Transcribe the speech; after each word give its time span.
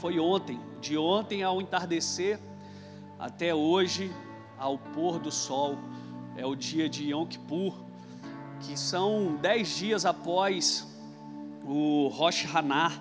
Foi 0.00 0.20
ontem, 0.20 0.60
de 0.80 0.96
ontem 0.96 1.42
ao 1.42 1.60
entardecer 1.60 2.38
até 3.18 3.52
hoje 3.52 4.12
ao 4.56 4.78
pôr 4.78 5.18
do 5.18 5.32
sol. 5.32 5.76
É 6.36 6.46
o 6.46 6.54
dia 6.54 6.88
de 6.88 7.10
Yom 7.10 7.26
Kippur, 7.26 7.74
que 8.60 8.78
são 8.78 9.36
dez 9.42 9.76
dias 9.76 10.06
após 10.06 10.86
o 11.64 12.06
Rosh 12.08 12.44
Hashanah, 12.44 12.92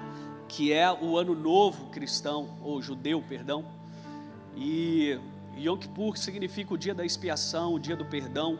que 0.48 0.74
é 0.74 0.92
o 0.92 1.18
ano 1.18 1.36
novo 1.36 1.86
cristão, 1.92 2.50
ou 2.64 2.82
judeu, 2.82 3.22
perdão. 3.22 3.64
E 4.56 5.20
Yom 5.56 5.78
Kippur 5.78 6.18
significa 6.18 6.74
o 6.74 6.78
dia 6.78 6.96
da 6.96 7.06
expiação, 7.06 7.76
o 7.76 7.80
dia 7.80 7.96
do 7.96 8.06
perdão, 8.06 8.58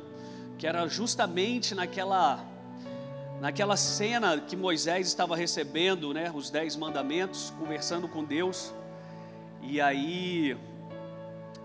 que 0.60 0.68
era 0.68 0.88
justamente 0.88 1.74
naquela 1.74 2.46
naquela 3.40 3.78
cena 3.78 4.40
que 4.40 4.56
Moisés 4.56 5.08
estava 5.08 5.36
recebendo, 5.36 6.14
né, 6.14 6.32
os 6.34 6.50
dez 6.50 6.76
mandamentos, 6.76 7.54
conversando 7.60 8.08
com 8.08 8.24
Deus. 8.24 8.74
E 9.62 9.80
aí, 9.80 10.58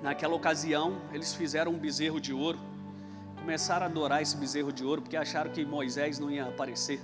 naquela 0.02 0.34
ocasião, 0.34 1.00
eles 1.12 1.34
fizeram 1.34 1.72
um 1.72 1.78
bezerro 1.78 2.20
de 2.20 2.32
ouro, 2.32 2.58
começaram 3.38 3.86
a 3.86 3.88
adorar 3.88 4.22
esse 4.22 4.36
bezerro 4.36 4.72
de 4.72 4.84
ouro, 4.84 5.02
porque 5.02 5.16
acharam 5.16 5.50
que 5.50 5.64
Moisés 5.64 6.18
não 6.18 6.30
ia 6.30 6.44
aparecer. 6.44 7.00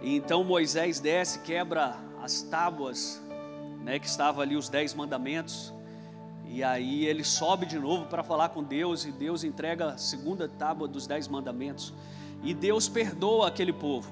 E 0.00 0.16
então 0.16 0.42
Moisés 0.42 1.00
desce, 1.00 1.40
quebra 1.40 1.96
as 2.22 2.42
tábuas, 2.42 3.20
né, 3.82 3.98
que 3.98 4.06
estava 4.06 4.42
ali 4.42 4.56
os 4.56 4.68
dez 4.68 4.94
mandamentos, 4.94 5.74
e 6.46 6.64
aí 6.64 7.06
ele 7.06 7.22
sobe 7.22 7.64
de 7.64 7.78
novo 7.78 8.06
para 8.06 8.22
falar 8.22 8.50
com 8.50 8.62
Deus, 8.62 9.04
e 9.04 9.12
Deus 9.12 9.44
entrega 9.44 9.90
a 9.90 9.98
segunda 9.98 10.48
tábua 10.48 10.88
dos 10.88 11.06
dez 11.06 11.28
mandamentos. 11.28 11.92
E 12.42 12.54
Deus 12.54 12.88
perdoa 12.88 13.48
aquele 13.48 13.72
povo. 13.72 14.10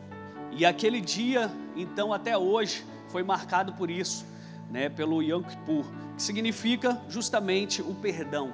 E 0.50 0.64
aquele 0.64 1.00
dia, 1.00 1.50
então 1.76 2.12
até 2.12 2.36
hoje, 2.36 2.84
foi 3.08 3.22
marcado 3.22 3.72
por 3.72 3.90
isso, 3.90 4.26
né, 4.70 4.88
pelo 4.88 5.22
Yom 5.22 5.42
Kippur, 5.42 5.84
que 6.16 6.22
significa 6.22 7.00
justamente 7.08 7.80
o 7.80 7.94
perdão. 7.94 8.52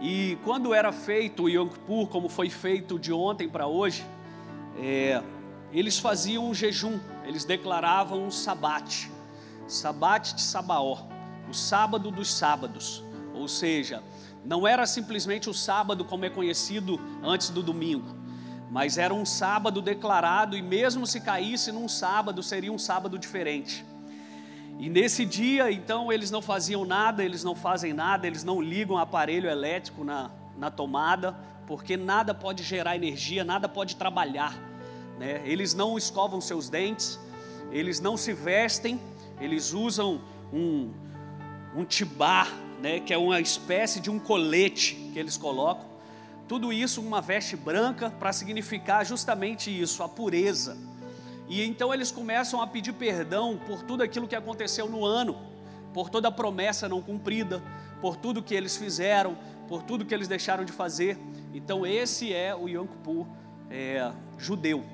E 0.00 0.38
quando 0.44 0.74
era 0.74 0.92
feito 0.92 1.44
o 1.44 1.48
Yom 1.48 1.68
Kippur, 1.68 2.08
como 2.08 2.28
foi 2.28 2.48
feito 2.48 2.98
de 2.98 3.12
ontem 3.12 3.48
para 3.48 3.66
hoje, 3.66 4.04
é, 4.78 5.22
eles 5.72 5.98
faziam 5.98 6.48
um 6.48 6.54
jejum, 6.54 6.98
eles 7.24 7.44
declaravam 7.44 8.24
um 8.24 8.30
sabate, 8.30 9.10
sabate 9.66 10.34
de 10.34 10.42
Sabaó 10.42 11.12
o 11.48 11.54
sábado 11.54 12.10
dos 12.10 12.32
sábados, 12.32 13.04
ou 13.34 13.46
seja, 13.46 14.02
não 14.44 14.66
era 14.66 14.86
simplesmente 14.86 15.50
o 15.50 15.54
sábado 15.54 16.02
como 16.02 16.24
é 16.24 16.30
conhecido 16.30 16.98
antes 17.22 17.50
do 17.50 17.62
domingo, 17.62 18.06
mas 18.72 18.96
era 18.96 19.12
um 19.12 19.26
sábado 19.26 19.82
declarado 19.82 20.56
e 20.56 20.62
mesmo 20.62 21.06
se 21.06 21.20
caísse 21.20 21.70
num 21.70 21.86
sábado, 21.86 22.42
seria 22.42 22.72
um 22.72 22.78
sábado 22.78 23.18
diferente. 23.18 23.84
E 24.78 24.88
nesse 24.88 25.26
dia, 25.26 25.70
então, 25.70 26.10
eles 26.10 26.30
não 26.30 26.40
faziam 26.40 26.82
nada, 26.82 27.22
eles 27.22 27.44
não 27.44 27.54
fazem 27.54 27.92
nada, 27.92 28.26
eles 28.26 28.42
não 28.42 28.62
ligam 28.62 28.96
aparelho 28.96 29.46
elétrico 29.46 30.02
na, 30.02 30.30
na 30.56 30.70
tomada, 30.70 31.36
porque 31.66 31.98
nada 31.98 32.32
pode 32.32 32.62
gerar 32.62 32.96
energia, 32.96 33.44
nada 33.44 33.68
pode 33.68 33.94
trabalhar. 33.94 34.58
Né? 35.18 35.42
Eles 35.44 35.74
não 35.74 35.98
escovam 35.98 36.40
seus 36.40 36.70
dentes, 36.70 37.20
eles 37.70 38.00
não 38.00 38.16
se 38.16 38.32
vestem, 38.32 38.98
eles 39.38 39.74
usam 39.74 40.18
um, 40.50 40.90
um 41.76 41.84
tibar, 41.84 42.50
né, 42.80 43.00
que 43.00 43.12
é 43.12 43.18
uma 43.18 43.38
espécie 43.38 44.00
de 44.00 44.08
um 44.08 44.18
colete 44.18 44.94
que 45.12 45.18
eles 45.18 45.36
colocam. 45.36 45.91
Tudo 46.48 46.72
isso 46.72 47.00
uma 47.00 47.20
veste 47.20 47.56
branca 47.56 48.10
para 48.10 48.32
significar 48.32 49.04
justamente 49.06 49.70
isso, 49.70 50.02
a 50.02 50.08
pureza. 50.08 50.76
E 51.48 51.62
então 51.62 51.92
eles 51.92 52.10
começam 52.10 52.60
a 52.60 52.66
pedir 52.66 52.92
perdão 52.92 53.58
por 53.66 53.82
tudo 53.82 54.02
aquilo 54.02 54.28
que 54.28 54.36
aconteceu 54.36 54.88
no 54.88 55.04
ano, 55.04 55.36
por 55.92 56.08
toda 56.08 56.28
a 56.28 56.32
promessa 56.32 56.88
não 56.88 57.02
cumprida, 57.02 57.62
por 58.00 58.16
tudo 58.16 58.42
que 58.42 58.54
eles 58.54 58.76
fizeram, 58.76 59.36
por 59.68 59.82
tudo 59.82 60.04
que 60.04 60.14
eles 60.14 60.28
deixaram 60.28 60.64
de 60.64 60.72
fazer. 60.72 61.18
Então 61.54 61.86
esse 61.86 62.32
é 62.32 62.54
o 62.54 62.68
Yom 62.68 62.86
Kippur 62.86 63.26
é, 63.70 64.10
judeu. 64.38 64.84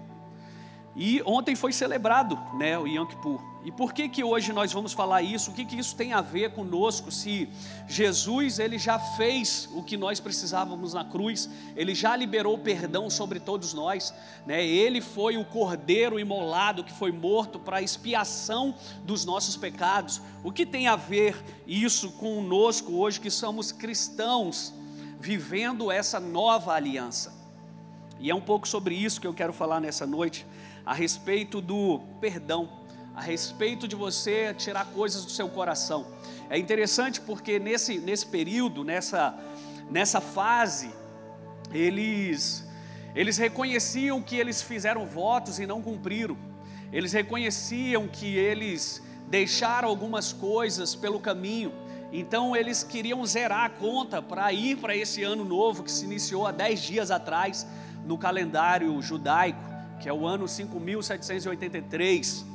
E 1.00 1.22
ontem 1.24 1.54
foi 1.54 1.72
celebrado 1.72 2.36
né, 2.54 2.76
o 2.76 2.84
Yom 2.84 3.06
Kippur. 3.06 3.40
E 3.64 3.70
por 3.70 3.92
que 3.92 4.08
que 4.08 4.24
hoje 4.24 4.52
nós 4.52 4.72
vamos 4.72 4.92
falar 4.92 5.22
isso? 5.22 5.52
O 5.52 5.54
que 5.54 5.64
que 5.64 5.78
isso 5.78 5.94
tem 5.94 6.12
a 6.12 6.20
ver 6.20 6.50
conosco? 6.50 7.12
Se 7.12 7.48
Jesus 7.86 8.58
ele 8.58 8.78
já 8.78 8.98
fez 8.98 9.68
o 9.72 9.82
que 9.84 9.96
nós 9.96 10.18
precisávamos 10.18 10.94
na 10.94 11.04
cruz, 11.04 11.48
ele 11.76 11.94
já 11.94 12.16
liberou 12.16 12.58
perdão 12.58 13.08
sobre 13.08 13.38
todos 13.38 13.72
nós, 13.72 14.12
né? 14.44 14.66
Ele 14.66 15.00
foi 15.00 15.36
o 15.36 15.44
cordeiro 15.44 16.18
imolado 16.18 16.82
que 16.82 16.92
foi 16.92 17.12
morto 17.12 17.60
para 17.60 17.76
a 17.76 17.82
expiação 17.82 18.74
dos 19.04 19.24
nossos 19.24 19.56
pecados. 19.56 20.20
O 20.42 20.50
que 20.50 20.66
tem 20.66 20.88
a 20.88 20.96
ver 20.96 21.40
isso 21.64 22.10
conosco 22.12 22.94
hoje 22.94 23.20
que 23.20 23.30
somos 23.30 23.70
cristãos 23.70 24.74
vivendo 25.20 25.92
essa 25.92 26.18
nova 26.18 26.72
aliança? 26.72 27.38
E 28.18 28.30
é 28.30 28.34
um 28.34 28.40
pouco 28.40 28.66
sobre 28.66 28.96
isso 28.96 29.20
que 29.20 29.26
eu 29.28 29.34
quero 29.34 29.52
falar 29.52 29.80
nessa 29.80 30.04
noite 30.04 30.44
a 30.88 30.94
respeito 30.94 31.60
do 31.60 32.00
perdão, 32.18 32.66
a 33.14 33.20
respeito 33.20 33.86
de 33.86 33.94
você 33.94 34.54
tirar 34.54 34.86
coisas 34.86 35.22
do 35.22 35.30
seu 35.30 35.46
coração. 35.46 36.06
É 36.48 36.56
interessante 36.56 37.20
porque 37.20 37.58
nesse, 37.58 37.98
nesse 37.98 38.24
período, 38.24 38.82
nessa, 38.82 39.38
nessa 39.90 40.18
fase, 40.18 40.90
eles, 41.70 42.66
eles 43.14 43.36
reconheciam 43.36 44.22
que 44.22 44.34
eles 44.34 44.62
fizeram 44.62 45.04
votos 45.04 45.58
e 45.58 45.66
não 45.66 45.82
cumpriram, 45.82 46.38
eles 46.90 47.12
reconheciam 47.12 48.08
que 48.08 48.38
eles 48.38 49.02
deixaram 49.26 49.90
algumas 49.90 50.32
coisas 50.32 50.94
pelo 50.94 51.20
caminho, 51.20 51.70
então 52.10 52.56
eles 52.56 52.82
queriam 52.82 53.26
zerar 53.26 53.66
a 53.66 53.68
conta 53.68 54.22
para 54.22 54.50
ir 54.54 54.78
para 54.78 54.96
esse 54.96 55.22
ano 55.22 55.44
novo 55.44 55.82
que 55.82 55.92
se 55.92 56.06
iniciou 56.06 56.46
há 56.46 56.50
dez 56.50 56.80
dias 56.80 57.10
atrás 57.10 57.66
no 58.06 58.16
calendário 58.16 59.02
judaico 59.02 59.67
que 59.98 60.08
é 60.08 60.12
o 60.12 60.26
ano 60.26 60.46
5783. 60.48 62.46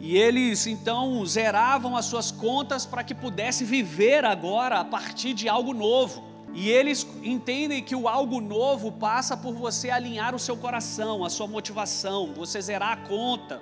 E 0.00 0.16
eles 0.16 0.66
então 0.66 1.24
zeravam 1.26 1.96
as 1.96 2.04
suas 2.04 2.30
contas 2.30 2.86
para 2.86 3.02
que 3.02 3.14
pudesse 3.14 3.64
viver 3.64 4.24
agora 4.24 4.78
a 4.80 4.84
partir 4.84 5.34
de 5.34 5.48
algo 5.48 5.74
novo. 5.74 6.22
E 6.54 6.70
eles 6.70 7.06
entendem 7.22 7.82
que 7.82 7.94
o 7.94 8.08
algo 8.08 8.40
novo 8.40 8.92
passa 8.92 9.36
por 9.36 9.54
você 9.54 9.90
alinhar 9.90 10.34
o 10.34 10.38
seu 10.38 10.56
coração, 10.56 11.24
a 11.24 11.30
sua 11.30 11.46
motivação, 11.46 12.32
você 12.34 12.60
zerar 12.60 12.92
a 12.92 12.96
conta. 12.96 13.60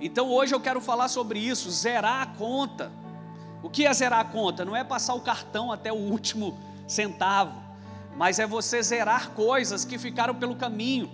Então 0.00 0.30
hoje 0.30 0.54
eu 0.54 0.60
quero 0.60 0.80
falar 0.80 1.08
sobre 1.08 1.38
isso, 1.38 1.70
zerar 1.70 2.22
a 2.22 2.26
conta. 2.26 2.90
O 3.62 3.68
que 3.68 3.86
é 3.86 3.92
zerar 3.92 4.20
a 4.20 4.24
conta? 4.24 4.64
Não 4.64 4.76
é 4.76 4.84
passar 4.84 5.14
o 5.14 5.20
cartão 5.20 5.70
até 5.70 5.92
o 5.92 5.96
último 5.96 6.58
centavo, 6.86 7.54
mas 8.16 8.38
é 8.38 8.46
você 8.46 8.82
zerar 8.82 9.30
coisas 9.30 9.84
que 9.84 9.98
ficaram 9.98 10.34
pelo 10.34 10.56
caminho. 10.56 11.10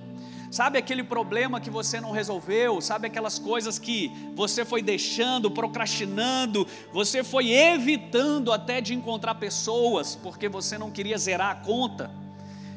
Sabe 0.55 0.79
aquele 0.79 1.03
problema 1.03 1.61
que 1.61 1.69
você 1.69 2.01
não 2.01 2.13
resolveu? 2.13 2.81
Sabe 2.81 3.09
aquelas 3.09 3.41
coisas 3.41 3.77
que 3.77 4.13
você 4.37 4.65
foi 4.65 4.83
deixando, 4.83 5.51
procrastinando, 5.51 6.65
você 6.93 7.25
foi 7.25 7.51
evitando 7.51 8.53
até 8.53 8.81
de 8.81 8.95
encontrar 8.95 9.35
pessoas 9.35 10.15
porque 10.15 10.49
você 10.49 10.79
não 10.79 10.93
queria 10.93 11.19
zerar 11.19 11.51
a 11.51 11.55
conta? 11.57 12.09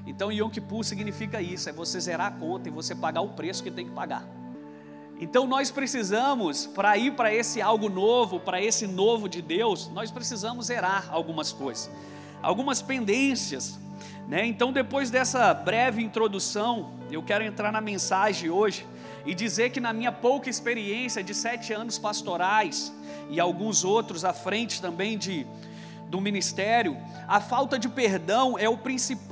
Então 0.07 0.31
Yom 0.31 0.49
Kippur 0.49 0.83
significa 0.83 1.39
isso, 1.39 1.69
é 1.69 1.71
você 1.71 1.99
zerar 1.99 2.25
a 2.25 2.31
conta 2.31 2.67
e 2.67 2.71
você 2.71 2.95
pagar 2.95 3.21
o 3.21 3.29
preço 3.29 3.61
que 3.61 3.69
tem 3.69 3.85
que 3.85 3.91
pagar. 3.91 4.27
Então 5.19 5.45
nós 5.45 5.69
precisamos, 5.69 6.66
para 6.66 6.97
ir 6.97 7.11
para 7.11 7.31
esse 7.31 7.61
algo 7.61 7.89
novo, 7.89 8.39
para 8.39 8.59
esse 8.59 8.87
novo 8.87 9.29
de 9.29 9.39
Deus, 9.39 9.87
nós 9.93 10.09
precisamos 10.09 10.66
zerar 10.66 11.09
algumas 11.11 11.53
coisas, 11.53 11.91
algumas 12.41 12.81
pendências, 12.81 13.77
né? 14.27 14.45
Então, 14.45 14.73
depois 14.73 15.09
dessa 15.09 15.53
breve 15.53 16.03
introdução, 16.03 16.91
eu 17.09 17.23
quero 17.23 17.43
entrar 17.45 17.71
na 17.71 17.79
mensagem 17.79 18.49
hoje 18.49 18.85
e 19.25 19.33
dizer 19.33 19.69
que, 19.69 19.79
na 19.79 19.93
minha 19.93 20.11
pouca 20.11 20.49
experiência 20.49 21.23
de 21.23 21.33
sete 21.33 21.71
anos 21.71 21.97
pastorais 21.97 22.93
e 23.29 23.39
alguns 23.39 23.85
outros 23.85 24.25
à 24.25 24.34
frente 24.34 24.81
também 24.81 25.17
de, 25.17 25.47
do 26.07 26.19
ministério, 26.19 26.97
a 27.25 27.40
falta 27.40 27.79
de 27.79 27.87
perdão 27.87 28.57
é, 28.59 28.69
o 28.69 28.78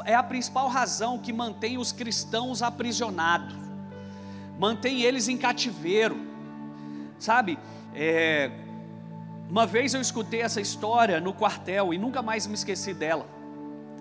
é 0.05 0.15
a 0.15 0.23
principal 0.23 0.69
razão 0.69 1.19
que 1.19 1.33
mantém 1.33 1.77
os 1.77 1.91
cristãos 1.91 2.61
aprisionados, 2.61 3.55
mantém 4.57 5.01
eles 5.01 5.27
em 5.27 5.37
cativeiro, 5.37 6.17
sabe? 7.19 7.59
É, 7.93 8.49
uma 9.49 9.65
vez 9.65 9.93
eu 9.93 9.99
escutei 9.99 10.41
essa 10.41 10.61
história 10.61 11.19
no 11.19 11.33
quartel 11.33 11.93
e 11.93 11.97
nunca 11.97 12.21
mais 12.21 12.47
me 12.47 12.53
esqueci 12.53 12.93
dela. 12.93 13.35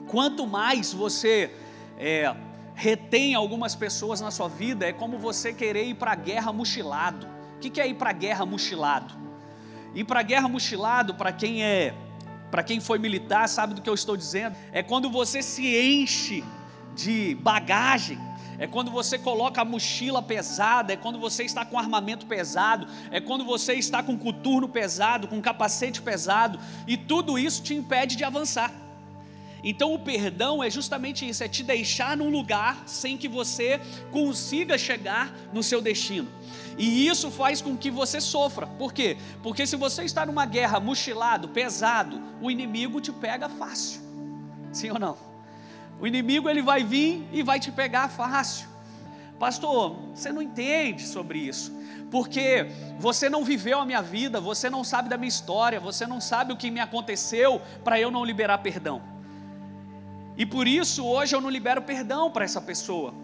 Quanto 0.06 0.46
mais 0.46 0.92
você 0.92 1.50
é, 1.98 2.34
retém 2.74 3.34
algumas 3.34 3.74
pessoas 3.74 4.20
na 4.20 4.30
sua 4.30 4.48
vida, 4.48 4.86
é 4.86 4.92
como 4.92 5.18
você 5.18 5.52
querer 5.52 5.84
ir 5.84 5.94
para 5.94 6.12
a 6.12 6.16
guerra 6.16 6.52
mochilado. 6.52 7.26
O 7.56 7.58
que 7.60 7.80
é 7.80 7.88
ir 7.88 7.94
para 7.94 8.10
a 8.10 8.12
guerra 8.12 8.44
mochilado? 8.44 9.14
Ir 9.94 10.04
para 10.04 10.20
a 10.20 10.22
guerra 10.22 10.48
mochilado, 10.48 11.14
para 11.14 11.32
quem 11.32 11.62
é, 11.62 11.94
para 12.50 12.62
quem 12.62 12.80
foi 12.80 12.98
militar, 12.98 13.48
sabe 13.48 13.74
do 13.74 13.80
que 13.80 13.88
eu 13.88 13.94
estou 13.94 14.16
dizendo? 14.16 14.56
É 14.72 14.82
quando 14.82 15.08
você 15.08 15.42
se 15.42 15.76
enche 15.76 16.44
de 16.94 17.34
bagagem, 17.36 18.18
é 18.58 18.66
quando 18.66 18.90
você 18.90 19.18
coloca 19.18 19.60
a 19.60 19.64
mochila 19.64 20.22
pesada, 20.22 20.92
é 20.92 20.96
quando 20.96 21.18
você 21.18 21.42
está 21.44 21.64
com 21.64 21.78
armamento 21.78 22.26
pesado, 22.26 22.86
é 23.10 23.20
quando 23.20 23.44
você 23.44 23.74
está 23.74 24.02
com 24.02 24.16
coturno 24.16 24.68
pesado, 24.68 25.26
com 25.26 25.40
capacete 25.40 26.02
pesado, 26.02 26.58
e 26.86 26.96
tudo 26.96 27.38
isso 27.38 27.62
te 27.62 27.74
impede 27.74 28.14
de 28.14 28.24
avançar. 28.24 28.83
Então 29.66 29.94
o 29.94 29.98
perdão 29.98 30.62
é 30.62 30.68
justamente 30.68 31.26
isso, 31.26 31.42
é 31.42 31.48
te 31.48 31.62
deixar 31.62 32.18
num 32.18 32.28
lugar 32.28 32.82
sem 32.84 33.16
que 33.16 33.26
você 33.26 33.80
consiga 34.12 34.76
chegar 34.76 35.34
no 35.54 35.62
seu 35.62 35.80
destino. 35.80 36.28
E 36.76 37.06
isso 37.08 37.30
faz 37.30 37.62
com 37.62 37.74
que 37.74 37.90
você 37.90 38.20
sofra. 38.20 38.66
Por 38.66 38.92
quê? 38.92 39.16
Porque 39.42 39.66
se 39.66 39.74
você 39.74 40.04
está 40.04 40.26
numa 40.26 40.44
guerra 40.44 40.78
mochilado, 40.78 41.48
pesado, 41.48 42.20
o 42.42 42.50
inimigo 42.50 43.00
te 43.00 43.10
pega 43.10 43.48
fácil. 43.48 44.02
Sim 44.70 44.90
ou 44.90 44.98
não? 44.98 45.16
O 45.98 46.06
inimigo 46.06 46.50
ele 46.50 46.60
vai 46.60 46.84
vir 46.84 47.26
e 47.32 47.42
vai 47.42 47.58
te 47.58 47.72
pegar 47.72 48.08
fácil. 48.08 48.68
Pastor, 49.38 49.96
você 50.14 50.30
não 50.30 50.42
entende 50.42 51.06
sobre 51.06 51.38
isso. 51.38 51.72
Porque 52.10 52.66
você 52.98 53.30
não 53.30 53.42
viveu 53.44 53.80
a 53.80 53.86
minha 53.86 54.02
vida, 54.02 54.40
você 54.40 54.68
não 54.68 54.84
sabe 54.84 55.08
da 55.08 55.16
minha 55.16 55.28
história, 55.28 55.80
você 55.80 56.06
não 56.06 56.20
sabe 56.20 56.52
o 56.52 56.56
que 56.56 56.70
me 56.70 56.80
aconteceu 56.80 57.62
para 57.82 57.98
eu 57.98 58.10
não 58.10 58.24
liberar 58.24 58.58
perdão. 58.58 59.13
E 60.36 60.44
por 60.44 60.66
isso 60.66 61.04
hoje 61.04 61.34
eu 61.34 61.40
não 61.40 61.48
libero 61.48 61.82
perdão 61.82 62.30
para 62.30 62.44
essa 62.44 62.60
pessoa. 62.60 63.14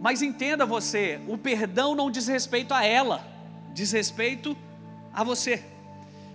Mas 0.00 0.22
entenda 0.22 0.64
você, 0.64 1.20
o 1.28 1.36
perdão 1.36 1.94
não 1.94 2.10
diz 2.10 2.26
respeito 2.26 2.72
a 2.72 2.84
ela, 2.84 3.26
diz 3.74 3.92
respeito 3.92 4.56
a 5.12 5.22
você. 5.22 5.62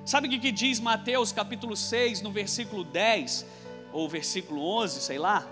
Sabe 0.05 0.27
o 0.27 0.39
que, 0.39 0.51
diz 0.51 0.79
Mateus 0.79 1.31
capítulo 1.31 1.75
6, 1.75 2.21
no 2.21 2.31
versículo 2.31 2.83
10, 2.83 3.43
ou 3.91 4.07
versículo 4.07 4.61
11, 4.61 5.01
sei 5.01 5.17
lá? 5.17 5.47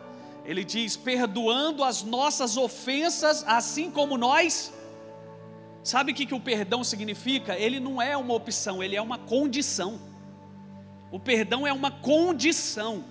Ele 0.46 0.64
diz: 0.64 0.96
perdoando 0.96 1.84
as 1.84 2.04
nossas 2.04 2.56
ofensas, 2.56 3.44
assim 3.48 3.90
como 3.90 4.16
nós. 4.16 4.72
Sabe 5.84 6.12
o 6.12 6.16
que, 6.16 6.28
que 6.28 6.36
o 6.36 6.40
perdão 6.40 6.84
significa? 6.84 7.58
Ele 7.58 7.80
não 7.80 8.00
é 8.00 8.16
uma 8.16 8.36
opção, 8.36 8.84
ele 8.84 8.96
é 8.96 9.02
uma 9.02 9.18
condição. 9.18 10.00
O 11.12 11.20
perdão 11.20 11.66
é 11.66 11.74
uma 11.74 11.90
condição 11.90 13.04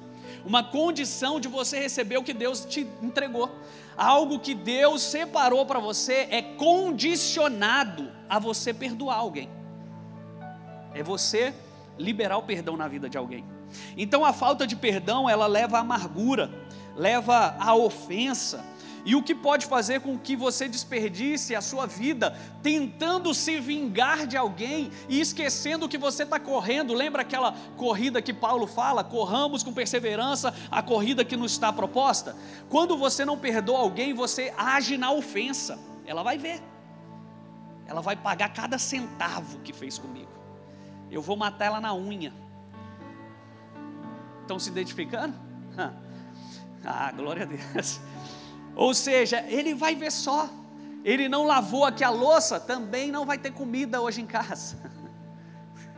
uma 0.44 0.62
condição 0.62 1.38
de 1.38 1.48
você 1.48 1.78
receber 1.80 2.16
o 2.16 2.22
que 2.22 2.32
Deus 2.32 2.64
te 2.64 2.86
entregou. 3.02 3.50
Algo 3.96 4.38
que 4.38 4.54
Deus 4.54 5.02
separou 5.02 5.66
para 5.66 5.78
você 5.78 6.26
é 6.30 6.42
condicionado 6.42 8.10
a 8.28 8.38
você 8.38 8.72
perdoar 8.72 9.16
alguém. 9.16 9.48
É 10.94 11.02
você 11.02 11.54
liberar 11.98 12.38
o 12.38 12.42
perdão 12.42 12.76
na 12.76 12.88
vida 12.88 13.08
de 13.08 13.18
alguém. 13.18 13.44
Então 13.96 14.24
a 14.24 14.32
falta 14.32 14.66
de 14.66 14.76
perdão, 14.76 15.28
ela 15.28 15.46
leva 15.46 15.78
à 15.78 15.80
amargura, 15.80 16.50
leva 16.96 17.56
à 17.58 17.74
ofensa, 17.74 18.64
e 19.04 19.16
o 19.16 19.22
que 19.22 19.34
pode 19.34 19.66
fazer 19.66 20.00
com 20.00 20.18
que 20.18 20.36
você 20.36 20.68
desperdice 20.68 21.54
a 21.54 21.60
sua 21.60 21.86
vida 21.86 22.36
tentando 22.62 23.34
se 23.34 23.58
vingar 23.58 24.26
de 24.26 24.36
alguém 24.36 24.90
e 25.08 25.20
esquecendo 25.20 25.88
que 25.88 25.98
você 25.98 26.22
está 26.22 26.38
correndo. 26.38 26.94
Lembra 26.94 27.22
aquela 27.22 27.52
corrida 27.76 28.22
que 28.22 28.32
Paulo 28.32 28.66
fala? 28.66 29.02
Corramos 29.02 29.62
com 29.62 29.72
perseverança 29.72 30.54
a 30.70 30.82
corrida 30.82 31.24
que 31.24 31.36
nos 31.36 31.52
está 31.52 31.72
proposta. 31.72 32.36
Quando 32.68 32.96
você 32.96 33.24
não 33.24 33.36
perdoa 33.38 33.80
alguém, 33.80 34.14
você 34.14 34.54
age 34.56 34.96
na 34.96 35.10
ofensa. 35.10 35.78
Ela 36.06 36.22
vai 36.22 36.38
ver. 36.38 36.62
Ela 37.86 38.00
vai 38.00 38.14
pagar 38.14 38.52
cada 38.52 38.78
centavo 38.78 39.58
que 39.60 39.72
fez 39.72 39.98
comigo. 39.98 40.30
Eu 41.10 41.20
vou 41.20 41.36
matar 41.36 41.66
ela 41.66 41.80
na 41.80 41.94
unha. 41.94 42.32
Estão 44.42 44.58
se 44.58 44.70
identificando? 44.70 45.34
Ah, 46.84 47.12
glória 47.12 47.44
a 47.44 47.46
Deus. 47.46 48.00
Ou 48.74 48.94
seja, 48.94 49.44
ele 49.48 49.74
vai 49.74 49.94
ver 49.94 50.10
só. 50.10 50.48
Ele 51.04 51.28
não 51.28 51.44
lavou 51.44 51.84
aqui 51.84 52.04
a 52.04 52.10
louça, 52.10 52.60
também 52.60 53.10
não 53.10 53.26
vai 53.26 53.36
ter 53.36 53.52
comida 53.52 54.00
hoje 54.00 54.20
em 54.20 54.26
casa. 54.26 54.76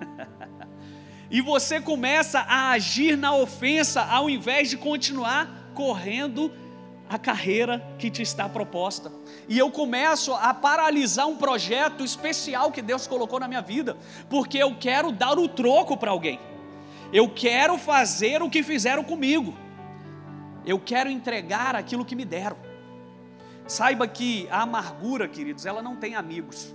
e 1.31 1.41
você 1.41 1.81
começa 1.81 2.41
a 2.41 2.71
agir 2.71 3.17
na 3.17 3.35
ofensa 3.37 4.03
ao 4.03 4.31
invés 4.31 4.71
de 4.71 4.77
continuar 4.77 5.73
correndo 5.75 6.51
a 7.09 7.19
carreira 7.19 7.87
que 7.99 8.11
te 8.11 8.23
está 8.23 8.49
proposta. 8.49 9.13
E 9.49 9.59
eu 9.59 9.71
começo 9.71 10.33
a 10.33 10.55
paralisar 10.55 11.27
um 11.27 11.37
projeto 11.37 12.03
especial 12.03 12.73
que 12.73 12.81
Deus 12.81 13.07
colocou 13.07 13.39
na 13.39 13.47
minha 13.47 13.61
vida, 13.61 13.97
porque 14.31 14.59
eu 14.59 14.75
quero 14.77 15.13
dar 15.13 15.39
o 15.39 15.49
troco 15.49 15.97
para 15.97 16.11
alguém. 16.11 16.41
Eu 17.13 17.29
quero 17.29 17.77
fazer 17.77 18.43
o 18.43 18.49
que 18.49 18.63
fizeram 18.63 19.05
comigo. 19.05 19.55
Eu 20.67 20.79
quero 20.81 21.11
entregar 21.11 21.77
aquilo 21.77 22.05
que 22.05 22.17
me 22.17 22.25
deram. 22.25 22.57
Saiba 23.67 24.07
que 24.07 24.49
a 24.51 24.63
amargura, 24.63 25.27
queridos, 25.29 25.67
ela 25.67 25.83
não 25.83 25.97
tem 25.97 26.15
amigos. 26.15 26.75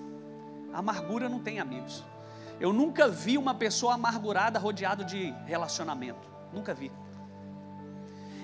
A 0.73 0.79
amargura 0.79 1.29
não 1.29 1.39
tem 1.39 1.59
amigos. 1.59 2.03
Eu 2.59 2.73
nunca 2.73 3.07
vi 3.07 3.37
uma 3.37 3.53
pessoa 3.53 3.93
amargurada 3.93 4.59
rodeada 4.59 5.03
de 5.03 5.33
relacionamento. 5.45 6.27
Nunca 6.53 6.73
vi. 6.73 6.91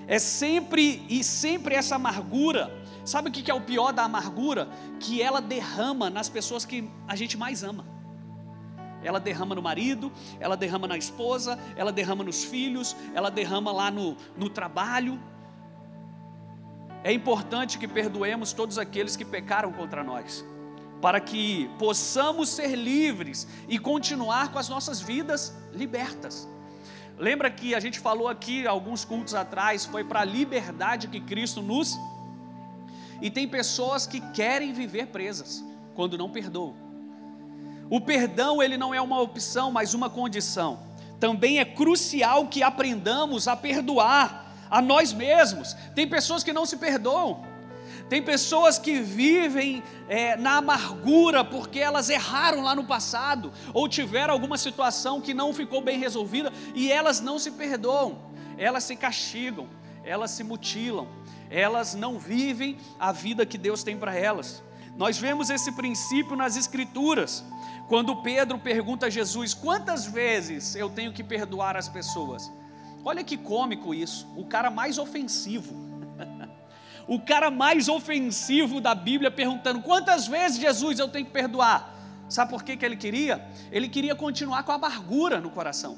É 0.08 0.18
sempre 0.18 1.04
e 1.08 1.22
sempre 1.24 1.74
essa 1.74 1.96
amargura. 1.96 2.72
Sabe 3.04 3.28
o 3.28 3.32
que 3.32 3.50
é 3.50 3.54
o 3.54 3.60
pior 3.60 3.92
da 3.92 4.04
amargura? 4.04 4.68
Que 5.00 5.20
ela 5.20 5.40
derrama 5.40 6.08
nas 6.08 6.28
pessoas 6.28 6.64
que 6.64 6.88
a 7.06 7.16
gente 7.16 7.36
mais 7.36 7.62
ama. 7.62 7.84
Ela 9.02 9.20
derrama 9.20 9.54
no 9.54 9.62
marido, 9.62 10.10
ela 10.40 10.56
derrama 10.56 10.88
na 10.88 10.96
esposa, 10.96 11.58
ela 11.76 11.92
derrama 11.92 12.24
nos 12.24 12.44
filhos, 12.44 12.96
ela 13.14 13.30
derrama 13.30 13.70
lá 13.70 13.90
no, 13.90 14.16
no 14.36 14.48
trabalho. 14.48 15.20
É 17.06 17.12
importante 17.12 17.78
que 17.78 17.86
perdoemos 17.86 18.52
todos 18.52 18.78
aqueles 18.78 19.14
que 19.14 19.24
pecaram 19.24 19.70
contra 19.70 20.02
nós, 20.02 20.44
para 21.00 21.20
que 21.20 21.70
possamos 21.78 22.48
ser 22.48 22.74
livres 22.74 23.46
e 23.68 23.78
continuar 23.78 24.50
com 24.50 24.58
as 24.58 24.68
nossas 24.68 25.00
vidas 25.00 25.54
libertas. 25.72 26.48
Lembra 27.16 27.48
que 27.48 27.76
a 27.76 27.78
gente 27.78 28.00
falou 28.00 28.26
aqui 28.26 28.66
alguns 28.66 29.04
cultos 29.04 29.36
atrás, 29.36 29.84
foi 29.84 30.02
para 30.02 30.22
a 30.22 30.24
liberdade 30.24 31.06
que 31.06 31.20
Cristo 31.20 31.62
nos. 31.62 31.96
E 33.22 33.30
tem 33.30 33.46
pessoas 33.46 34.04
que 34.04 34.20
querem 34.32 34.72
viver 34.72 35.06
presas 35.06 35.64
quando 35.94 36.18
não 36.18 36.28
perdoam. 36.28 36.74
O 37.88 38.00
perdão 38.00 38.60
ele 38.60 38.76
não 38.76 38.92
é 38.92 39.00
uma 39.00 39.20
opção, 39.20 39.70
mas 39.70 39.94
uma 39.94 40.10
condição. 40.10 40.80
Também 41.20 41.60
é 41.60 41.64
crucial 41.64 42.48
que 42.48 42.64
aprendamos 42.64 43.46
a 43.46 43.54
perdoar 43.54 44.45
a 44.70 44.80
nós 44.80 45.12
mesmos. 45.12 45.74
Tem 45.94 46.08
pessoas 46.08 46.42
que 46.42 46.52
não 46.52 46.66
se 46.66 46.76
perdoam. 46.76 47.44
Tem 48.08 48.22
pessoas 48.22 48.78
que 48.78 49.00
vivem 49.00 49.82
é, 50.08 50.36
na 50.36 50.58
amargura 50.58 51.44
porque 51.44 51.80
elas 51.80 52.08
erraram 52.08 52.62
lá 52.62 52.74
no 52.74 52.84
passado 52.84 53.52
ou 53.74 53.88
tiveram 53.88 54.32
alguma 54.32 54.56
situação 54.56 55.20
que 55.20 55.34
não 55.34 55.52
ficou 55.52 55.80
bem 55.80 55.98
resolvida 55.98 56.52
e 56.74 56.90
elas 56.90 57.20
não 57.20 57.38
se 57.38 57.50
perdoam, 57.50 58.18
elas 58.56 58.84
se 58.84 58.94
castigam, 58.94 59.68
elas 60.04 60.30
se 60.30 60.44
mutilam, 60.44 61.08
elas 61.50 61.94
não 61.94 62.16
vivem 62.16 62.78
a 62.98 63.10
vida 63.10 63.44
que 63.44 63.58
Deus 63.58 63.82
tem 63.82 63.96
para 63.96 64.14
elas. 64.14 64.62
Nós 64.96 65.18
vemos 65.18 65.50
esse 65.50 65.72
princípio 65.72 66.36
nas 66.36 66.56
Escrituras, 66.56 67.44
quando 67.88 68.22
Pedro 68.22 68.58
pergunta 68.58 69.06
a 69.06 69.10
Jesus: 69.10 69.52
quantas 69.52 70.06
vezes 70.06 70.74
eu 70.74 70.88
tenho 70.88 71.12
que 71.12 71.22
perdoar 71.22 71.76
as 71.76 71.88
pessoas? 71.88 72.50
Olha 73.06 73.22
que 73.22 73.36
cômico 73.36 73.94
isso. 73.94 74.26
O 74.36 74.44
cara 74.44 74.68
mais 74.68 74.98
ofensivo. 74.98 75.76
o 77.06 77.20
cara 77.20 77.52
mais 77.52 77.88
ofensivo 77.88 78.80
da 78.80 78.96
Bíblia 78.96 79.30
perguntando: 79.30 79.80
quantas 79.80 80.26
vezes 80.26 80.58
Jesus 80.58 80.98
eu 80.98 81.06
tenho 81.06 81.24
que 81.24 81.30
perdoar? 81.30 81.94
Sabe 82.28 82.50
por 82.50 82.64
que, 82.64 82.76
que 82.76 82.84
ele 82.84 82.96
queria? 82.96 83.46
Ele 83.70 83.88
queria 83.88 84.16
continuar 84.16 84.64
com 84.64 84.72
a 84.72 84.74
amargura 84.74 85.40
no 85.40 85.50
coração. 85.50 85.96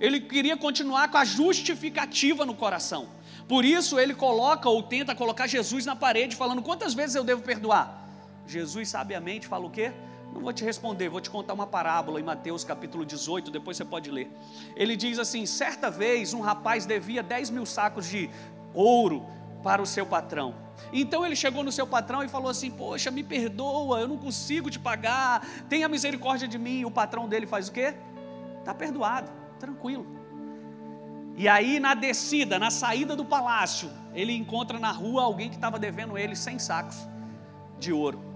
Ele 0.00 0.18
queria 0.20 0.56
continuar 0.56 1.08
com 1.08 1.18
a 1.18 1.24
justificativa 1.24 2.44
no 2.44 2.56
coração. 2.56 3.06
Por 3.46 3.64
isso 3.64 3.96
ele 3.96 4.12
coloca 4.12 4.68
ou 4.68 4.82
tenta 4.82 5.14
colocar 5.14 5.46
Jesus 5.46 5.86
na 5.86 5.94
parede, 5.94 6.34
falando: 6.34 6.62
quantas 6.62 6.94
vezes 6.94 7.14
eu 7.14 7.22
devo 7.22 7.42
perdoar? 7.42 8.08
Jesus 8.44 8.88
sabiamente 8.88 9.46
fala 9.46 9.66
o 9.66 9.70
quê? 9.70 9.92
Não 10.32 10.40
vou 10.40 10.52
te 10.52 10.64
responder, 10.64 11.08
vou 11.08 11.20
te 11.20 11.28
contar 11.28 11.54
uma 11.54 11.66
parábola 11.66 12.20
em 12.20 12.22
Mateus 12.22 12.62
capítulo 12.62 13.04
18, 13.04 13.50
depois 13.50 13.76
você 13.76 13.84
pode 13.84 14.10
ler. 14.10 14.30
Ele 14.76 14.96
diz 14.96 15.18
assim: 15.18 15.44
certa 15.44 15.90
vez 15.90 16.32
um 16.32 16.40
rapaz 16.40 16.86
devia 16.86 17.22
10 17.22 17.50
mil 17.50 17.66
sacos 17.66 18.06
de 18.06 18.30
ouro 18.72 19.26
para 19.62 19.82
o 19.82 19.86
seu 19.86 20.06
patrão. 20.06 20.54
Então 20.92 21.26
ele 21.26 21.36
chegou 21.36 21.62
no 21.62 21.72
seu 21.72 21.86
patrão 21.86 22.22
e 22.22 22.28
falou 22.28 22.48
assim: 22.48 22.70
Poxa, 22.70 23.10
me 23.10 23.22
perdoa, 23.22 24.00
eu 24.00 24.08
não 24.08 24.16
consigo 24.16 24.70
te 24.70 24.78
pagar, 24.78 25.46
tenha 25.68 25.88
misericórdia 25.88 26.46
de 26.46 26.58
mim. 26.58 26.84
O 26.84 26.90
patrão 26.90 27.28
dele 27.28 27.46
faz 27.46 27.68
o 27.68 27.72
quê? 27.72 27.94
Está 28.60 28.72
perdoado, 28.72 29.30
tranquilo. 29.58 30.06
E 31.36 31.48
aí, 31.48 31.80
na 31.80 31.94
descida, 31.94 32.58
na 32.58 32.70
saída 32.70 33.16
do 33.16 33.24
palácio, 33.24 33.90
ele 34.12 34.32
encontra 34.32 34.78
na 34.78 34.92
rua 34.92 35.22
alguém 35.22 35.48
que 35.48 35.54
estava 35.54 35.78
devendo 35.78 36.18
ele 36.18 36.36
100 36.36 36.58
sacos 36.58 37.08
de 37.78 37.92
ouro. 37.92 38.29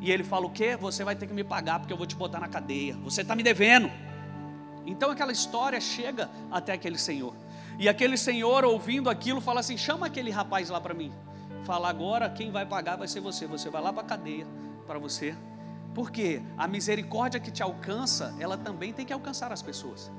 E 0.00 0.10
ele 0.10 0.24
fala: 0.24 0.46
O 0.46 0.50
quê? 0.50 0.76
Você 0.76 1.04
vai 1.04 1.16
ter 1.16 1.26
que 1.26 1.34
me 1.34 1.44
pagar 1.44 1.78
porque 1.78 1.92
eu 1.92 1.96
vou 1.96 2.06
te 2.06 2.16
botar 2.16 2.40
na 2.40 2.48
cadeia. 2.48 2.96
Você 3.02 3.22
está 3.22 3.34
me 3.34 3.42
devendo. 3.42 3.90
Então 4.86 5.10
aquela 5.10 5.32
história 5.32 5.80
chega 5.80 6.30
até 6.50 6.72
aquele 6.72 6.98
senhor. 6.98 7.34
E 7.78 7.88
aquele 7.88 8.16
senhor, 8.16 8.64
ouvindo 8.64 9.10
aquilo, 9.10 9.40
fala 9.40 9.60
assim: 9.60 9.76
Chama 9.76 10.06
aquele 10.06 10.30
rapaz 10.30 10.68
lá 10.68 10.80
para 10.80 10.94
mim. 10.94 11.12
falar 11.64 11.90
agora, 11.90 12.30
quem 12.30 12.50
vai 12.50 12.64
pagar 12.64 12.96
vai 12.96 13.08
ser 13.08 13.20
você. 13.20 13.46
Você 13.46 13.68
vai 13.68 13.82
lá 13.82 13.92
para 13.92 14.02
a 14.02 14.06
cadeia 14.06 14.46
para 14.86 14.98
você. 14.98 15.34
Porque 15.94 16.40
a 16.56 16.66
misericórdia 16.66 17.40
que 17.40 17.50
te 17.50 17.62
alcança, 17.62 18.34
ela 18.38 18.56
também 18.56 18.92
tem 18.92 19.04
que 19.04 19.12
alcançar 19.12 19.52
as 19.52 19.62
pessoas. 19.62 20.10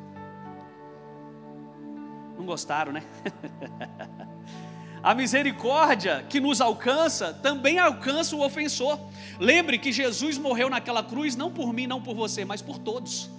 Não 2.38 2.46
gostaram, 2.46 2.92
né? 2.92 3.04
a 5.02 5.16
misericórdia 5.16 6.26
que 6.30 6.40
nos 6.40 6.60
alcança 6.60 7.34
também 7.34 7.80
alcança 7.80 8.36
o 8.36 8.44
ofensor. 8.44 9.00
Lembre 9.40 9.78
que 9.78 9.92
Jesus 9.92 10.38
morreu 10.38 10.70
naquela 10.70 11.04
cruz 11.04 11.36
não 11.36 11.52
por 11.52 11.74
mim, 11.74 11.88
não 11.88 12.02
por 12.02 12.16
você, 12.16 12.44
mas 12.44 12.62
por 12.62 12.78
todos, 12.78 13.30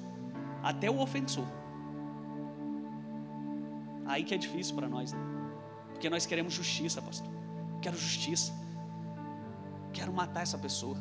até 0.63 0.91
o 0.91 0.99
ofensor. 1.01 1.47
Aí 4.07 4.25
que 4.25 4.35
é 4.35 4.39
difícil 4.39 4.75
para 4.75 4.89
nós, 4.89 5.13
né? 5.13 5.19
porque 5.93 6.09
nós 6.09 6.27
queremos 6.27 6.55
justiça, 6.55 7.01
pastor. 7.03 7.31
Quero 7.83 7.97
justiça, 7.97 8.53
quero 9.93 10.13
matar 10.13 10.43
essa 10.43 10.59
pessoa. 10.59 10.97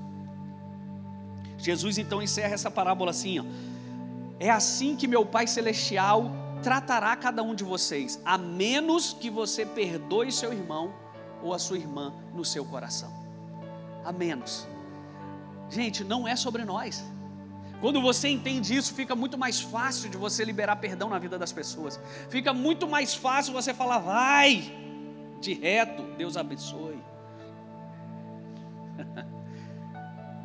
Jesus 1.58 1.98
então 1.98 2.22
encerra 2.22 2.54
essa 2.54 2.70
parábola 2.70 3.12
assim: 3.12 3.40
ó, 3.40 3.46
é 4.40 4.50
assim 4.50 4.96
que 4.96 5.08
meu 5.08 5.26
Pai 5.26 5.48
Celestial 5.48 6.32
tratará 6.62 7.16
cada 7.16 7.42
um 7.42 7.56
de 7.56 7.64
vocês, 7.64 8.20
a 8.26 8.38
menos 8.38 9.14
que 9.14 9.30
você 9.30 9.66
perdoe 9.66 10.32
seu 10.32 10.52
irmão 10.54 10.94
ou 11.42 11.54
a 11.54 11.60
sua 11.60 11.78
irmã 11.78 12.14
no 12.34 12.44
seu 12.44 12.66
coração. 12.66 13.12
A 14.04 14.12
menos. 14.12 14.68
Gente, 15.70 16.04
não 16.04 16.28
é 16.28 16.36
sobre 16.36 16.66
nós. 16.66 17.04
Quando 17.80 18.02
você 18.02 18.28
entende 18.28 18.76
isso, 18.76 18.94
fica 18.94 19.16
muito 19.16 19.38
mais 19.38 19.62
fácil 19.62 20.10
de 20.10 20.18
você 20.18 20.44
liberar 20.44 20.76
perdão 20.78 21.10
na 21.10 21.18
vida 21.18 21.40
das 21.40 21.52
pessoas. 21.52 22.00
Fica 22.30 22.54
muito 22.54 22.88
mais 22.88 23.16
fácil 23.16 23.54
você 23.54 23.74
falar, 23.74 24.00
vai, 24.00 24.74
de 25.40 25.54
reto, 25.54 26.04
Deus 26.18 26.36
abençoe. 26.36 27.00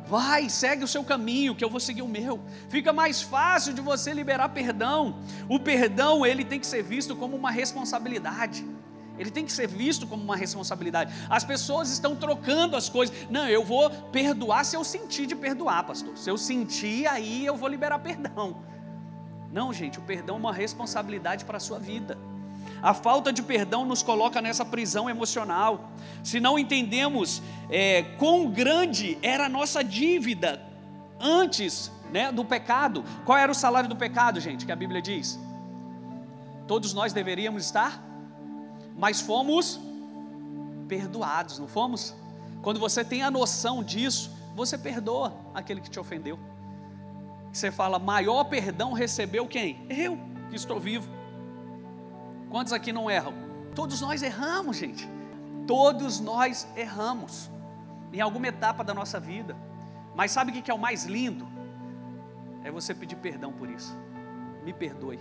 Vai, 0.07 0.49
segue 0.49 0.83
o 0.83 0.87
seu 0.87 1.03
caminho, 1.03 1.55
que 1.55 1.63
eu 1.63 1.69
vou 1.69 1.79
seguir 1.79 2.01
o 2.01 2.07
meu. 2.07 2.39
Fica 2.69 2.93
mais 2.93 3.21
fácil 3.21 3.73
de 3.73 3.81
você 3.81 4.13
liberar 4.13 4.49
perdão. 4.49 5.19
O 5.49 5.59
perdão, 5.59 6.25
ele 6.25 6.45
tem 6.45 6.59
que 6.59 6.67
ser 6.67 6.83
visto 6.83 7.15
como 7.15 7.35
uma 7.35 7.49
responsabilidade. 7.49 8.65
Ele 9.17 9.31
tem 9.31 9.45
que 9.45 9.51
ser 9.51 9.67
visto 9.67 10.05
como 10.05 10.23
uma 10.23 10.35
responsabilidade. 10.35 11.13
As 11.29 11.43
pessoas 11.43 11.89
estão 11.89 12.15
trocando 12.15 12.75
as 12.75 12.89
coisas. 12.89 13.15
Não, 13.29 13.47
eu 13.47 13.63
vou 13.63 13.89
perdoar 13.89 14.65
se 14.65 14.75
eu 14.75 14.83
sentir 14.83 15.25
de 15.25 15.35
perdoar, 15.35 15.83
pastor. 15.85 16.17
Se 16.17 16.29
eu 16.29 16.37
sentir, 16.37 17.07
aí 17.07 17.45
eu 17.45 17.55
vou 17.55 17.69
liberar 17.69 17.99
perdão. 17.99 18.61
Não, 19.51 19.71
gente, 19.71 19.99
o 19.99 20.01
perdão 20.01 20.35
é 20.35 20.39
uma 20.39 20.53
responsabilidade 20.53 21.45
para 21.45 21.57
a 21.57 21.61
sua 21.61 21.79
vida. 21.79 22.17
A 22.85 22.93
falta 22.93 23.33
de 23.33 23.41
perdão 23.41 23.83
nos 23.83 24.03
coloca 24.03 24.39
nessa 24.39 24.63
prisão 24.63 25.09
emocional. 25.09 25.89
Se 26.23 26.39
não 26.39 26.59
entendemos 26.59 27.41
é, 27.67 28.03
quão 28.19 28.47
grande 28.47 29.17
era 29.23 29.47
a 29.47 29.49
nossa 29.49 29.83
dívida 29.83 30.61
antes 31.19 31.91
né, 32.11 32.31
do 32.31 32.45
pecado, 32.45 33.03
qual 33.25 33.39
era 33.39 33.51
o 33.51 33.55
salário 33.55 33.89
do 33.89 33.95
pecado, 33.95 34.39
gente, 34.39 34.67
que 34.67 34.71
a 34.71 34.75
Bíblia 34.75 35.01
diz? 35.01 35.39
Todos 36.67 36.93
nós 36.93 37.11
deveríamos 37.11 37.65
estar, 37.65 37.99
mas 38.95 39.19
fomos 39.19 39.79
perdoados, 40.87 41.57
não 41.57 41.67
fomos? 41.67 42.13
Quando 42.61 42.79
você 42.79 43.03
tem 43.03 43.23
a 43.23 43.31
noção 43.31 43.83
disso, 43.83 44.31
você 44.55 44.77
perdoa 44.77 45.33
aquele 45.55 45.81
que 45.81 45.89
te 45.89 45.99
ofendeu. 45.99 46.37
Você 47.51 47.71
fala, 47.71 47.97
maior 47.97 48.43
perdão 48.43 48.93
recebeu 48.93 49.47
quem? 49.47 49.87
Eu, 49.89 50.19
que 50.51 50.55
estou 50.55 50.79
vivo. 50.79 51.14
Quantos 52.55 52.71
aqui 52.71 52.93
não 52.93 53.11
erram? 53.11 53.33
Todos 53.75 53.99
nós 53.99 54.23
erramos, 54.23 54.77
gente. 54.77 55.05
Todos 55.67 56.21
nós 56.21 56.65
erramos 56.73 57.51
em 58.13 58.21
alguma 58.21 58.47
etapa 58.47 58.81
da 58.81 58.93
nossa 58.93 59.19
vida. 59.19 59.57
Mas 60.15 60.31
sabe 60.31 60.51
o 60.51 60.63
que 60.63 60.71
é 60.71 60.73
o 60.73 60.79
mais 60.79 61.03
lindo? 61.03 61.45
É 62.63 62.71
você 62.71 62.95
pedir 62.95 63.17
perdão 63.17 63.51
por 63.51 63.69
isso. 63.69 63.93
Me 64.63 64.71
perdoe. 64.71 65.19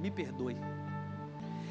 Me 0.00 0.10
perdoe. 0.10 0.56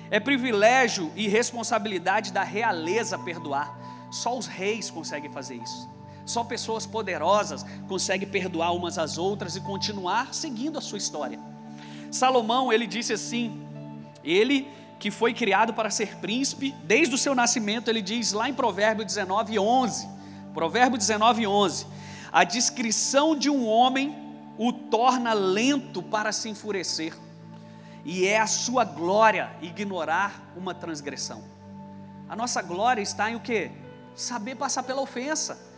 É 0.10 0.18
privilégio 0.18 1.12
e 1.14 1.28
responsabilidade 1.28 2.32
da 2.32 2.44
realeza 2.44 3.20
perdoar. 3.20 3.78
Só 4.10 4.38
os 4.38 4.48
reis 4.48 4.90
conseguem 4.90 5.30
fazer 5.30 5.56
isso. 5.56 5.90
Só 6.26 6.46
pessoas 6.46 6.86
poderosas 6.86 7.66
conseguem 7.90 8.30
perdoar 8.30 8.72
umas 8.72 8.98
às 8.98 9.18
outras 9.18 9.58
e 9.58 9.60
continuar 9.60 10.34
seguindo 10.34 10.78
a 10.78 10.82
sua 10.82 10.98
história. 10.98 11.51
Salomão, 12.12 12.72
ele 12.72 12.86
disse 12.86 13.14
assim: 13.14 13.66
ele 14.24 14.68
que 15.00 15.10
foi 15.10 15.34
criado 15.34 15.74
para 15.74 15.90
ser 15.90 16.18
príncipe, 16.18 16.76
desde 16.84 17.16
o 17.16 17.18
seu 17.18 17.34
nascimento, 17.34 17.88
ele 17.88 18.02
diz 18.02 18.34
lá 18.34 18.48
em 18.48 18.54
Provérbio 18.54 19.04
19, 19.04 19.58
11. 19.58 20.08
Provérbio 20.54 20.98
19, 20.98 21.48
11. 21.48 21.88
A 22.32 22.44
descrição 22.44 23.36
de 23.36 23.50
um 23.50 23.66
homem 23.66 24.16
o 24.58 24.72
torna 24.72 25.34
lento 25.34 26.04
para 26.04 26.32
se 26.32 26.50
enfurecer, 26.50 27.18
e 28.06 28.28
é 28.28 28.40
a 28.40 28.46
sua 28.46 28.84
glória 28.84 29.50
ignorar 29.62 30.52
uma 30.56 30.74
transgressão. 30.74 31.44
A 32.30 32.36
nossa 32.36 32.62
glória 32.62 33.02
está 33.02 33.32
em 33.32 33.36
o 33.36 33.40
que? 33.40 33.72
Saber 34.16 34.56
passar 34.56 34.84
pela 34.84 35.02
ofensa 35.02 35.71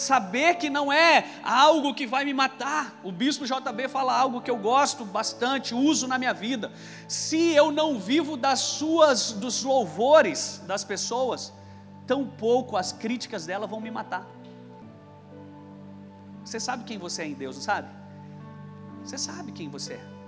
saber 0.00 0.56
que 0.56 0.70
não 0.70 0.92
é 0.92 1.26
algo 1.42 1.94
que 1.94 2.06
vai 2.06 2.24
me 2.24 2.32
matar. 2.32 2.98
O 3.02 3.10
bispo 3.10 3.44
JB 3.44 3.88
fala 3.88 4.18
algo 4.18 4.40
que 4.40 4.50
eu 4.50 4.56
gosto 4.56 5.04
bastante, 5.04 5.74
uso 5.74 6.06
na 6.06 6.18
minha 6.18 6.32
vida. 6.32 6.72
Se 7.06 7.52
eu 7.52 7.70
não 7.70 7.98
vivo 7.98 8.36
das 8.36 8.60
suas 8.60 9.32
dos 9.32 9.62
louvores 9.62 10.62
das 10.66 10.84
pessoas, 10.84 11.52
tampouco 12.06 12.76
as 12.76 12.92
críticas 12.92 13.46
dela 13.46 13.66
vão 13.66 13.80
me 13.80 13.90
matar. 13.90 14.26
Você 16.44 16.58
sabe 16.58 16.84
quem 16.84 16.96
você 16.96 17.22
é 17.22 17.26
em 17.26 17.34
Deus, 17.34 17.56
não 17.56 17.62
sabe? 17.62 17.88
Você 19.04 19.18
sabe 19.18 19.52
quem 19.52 19.68
você 19.68 19.94
é. 19.94 20.18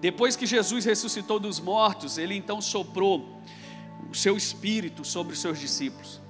Depois 0.00 0.34
que 0.36 0.46
Jesus 0.46 0.84
ressuscitou 0.84 1.38
dos 1.38 1.60
mortos, 1.60 2.16
ele 2.16 2.34
então 2.34 2.60
soprou 2.60 3.40
o 4.10 4.14
seu 4.14 4.36
espírito 4.36 5.04
sobre 5.04 5.34
os 5.34 5.40
seus 5.40 5.58
discípulos. 5.58 6.20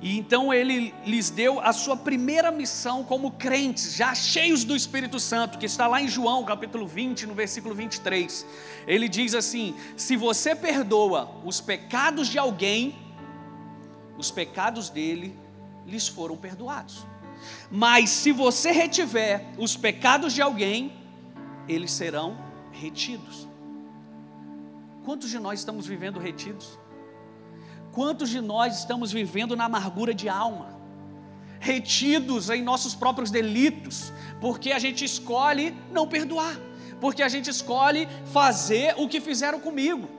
E 0.00 0.18
então 0.18 0.52
ele 0.52 0.94
lhes 1.06 1.30
deu 1.30 1.58
a 1.60 1.72
sua 1.72 1.96
primeira 1.96 2.50
missão 2.50 3.02
como 3.02 3.30
crentes, 3.32 3.94
já 3.94 4.14
cheios 4.14 4.62
do 4.62 4.76
Espírito 4.76 5.18
Santo, 5.18 5.58
que 5.58 5.64
está 5.64 5.86
lá 5.86 6.02
em 6.02 6.08
João, 6.08 6.44
capítulo 6.44 6.86
20, 6.86 7.26
no 7.26 7.34
versículo 7.34 7.74
23. 7.74 8.46
Ele 8.86 9.08
diz 9.08 9.34
assim: 9.34 9.74
Se 9.96 10.16
você 10.16 10.54
perdoa 10.54 11.30
os 11.44 11.60
pecados 11.60 12.28
de 12.28 12.38
alguém, 12.38 12.94
os 14.18 14.30
pecados 14.30 14.90
dele 14.90 15.34
lhes 15.86 16.06
foram 16.06 16.36
perdoados. 16.36 17.06
Mas 17.70 18.10
se 18.10 18.32
você 18.32 18.72
retiver 18.72 19.44
os 19.58 19.76
pecados 19.76 20.32
de 20.32 20.42
alguém, 20.42 20.92
eles 21.68 21.90
serão 21.92 22.36
retidos. 22.72 23.48
Quantos 25.04 25.30
de 25.30 25.38
nós 25.38 25.60
estamos 25.60 25.86
vivendo 25.86 26.18
retidos? 26.18 26.78
Quantos 27.96 28.28
de 28.28 28.42
nós 28.42 28.80
estamos 28.80 29.10
vivendo 29.10 29.56
na 29.56 29.64
amargura 29.64 30.12
de 30.12 30.28
alma, 30.28 30.78
retidos 31.58 32.50
em 32.50 32.62
nossos 32.62 32.94
próprios 32.94 33.30
delitos, 33.30 34.12
porque 34.38 34.70
a 34.70 34.78
gente 34.78 35.02
escolhe 35.02 35.74
não 35.90 36.06
perdoar, 36.06 36.60
porque 37.00 37.22
a 37.22 37.28
gente 37.34 37.48
escolhe 37.48 38.06
fazer 38.26 38.94
o 38.98 39.08
que 39.08 39.18
fizeram 39.18 39.58
comigo. 39.58 40.10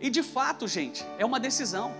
E 0.00 0.10
de 0.10 0.22
fato, 0.22 0.68
gente, 0.68 1.04
é 1.18 1.26
uma 1.26 1.40
decisão. 1.40 1.92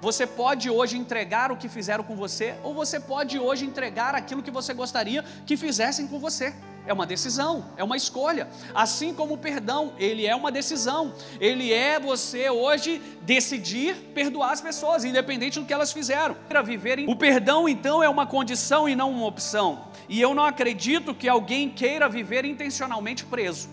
Você 0.00 0.26
pode 0.26 0.68
hoje 0.68 0.98
entregar 0.98 1.52
o 1.52 1.56
que 1.56 1.68
fizeram 1.68 2.02
com 2.02 2.16
você, 2.16 2.56
ou 2.64 2.74
você 2.74 2.98
pode 2.98 3.38
hoje 3.38 3.64
entregar 3.64 4.16
aquilo 4.16 4.42
que 4.42 4.50
você 4.50 4.74
gostaria 4.74 5.22
que 5.46 5.56
fizessem 5.56 6.08
com 6.08 6.18
você. 6.18 6.52
É 6.84 6.92
uma 6.92 7.06
decisão, 7.06 7.64
é 7.76 7.84
uma 7.84 7.96
escolha. 7.96 8.48
Assim 8.74 9.14
como 9.14 9.34
o 9.34 9.38
perdão, 9.38 9.92
ele 9.98 10.26
é 10.26 10.34
uma 10.34 10.50
decisão. 10.50 11.14
Ele 11.38 11.72
é 11.72 12.00
você 12.00 12.50
hoje 12.50 13.00
decidir 13.22 13.94
perdoar 14.14 14.52
as 14.52 14.60
pessoas, 14.60 15.04
independente 15.04 15.60
do 15.60 15.64
que 15.64 15.72
elas 15.72 15.92
fizeram. 15.92 16.34
Para 16.48 16.60
viver 16.60 17.04
O 17.08 17.14
perdão, 17.14 17.68
então, 17.68 18.02
é 18.02 18.08
uma 18.08 18.26
condição 18.26 18.88
e 18.88 18.96
não 18.96 19.10
uma 19.10 19.26
opção. 19.26 19.92
E 20.08 20.20
eu 20.20 20.34
não 20.34 20.44
acredito 20.44 21.14
que 21.14 21.28
alguém 21.28 21.70
queira 21.70 22.08
viver 22.08 22.44
intencionalmente 22.44 23.24
preso. 23.24 23.68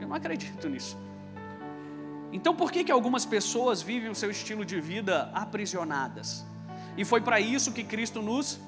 Eu 0.00 0.08
não 0.08 0.16
acredito 0.16 0.68
nisso. 0.68 0.96
Então, 2.32 2.54
por 2.54 2.72
que, 2.72 2.84
que 2.84 2.92
algumas 2.92 3.24
pessoas 3.26 3.82
vivem 3.82 4.10
o 4.10 4.14
seu 4.14 4.30
estilo 4.30 4.64
de 4.64 4.80
vida 4.80 5.30
aprisionadas? 5.34 6.44
E 6.96 7.04
foi 7.04 7.20
para 7.20 7.40
isso 7.40 7.72
que 7.72 7.84
Cristo 7.84 8.20
nos 8.22 8.58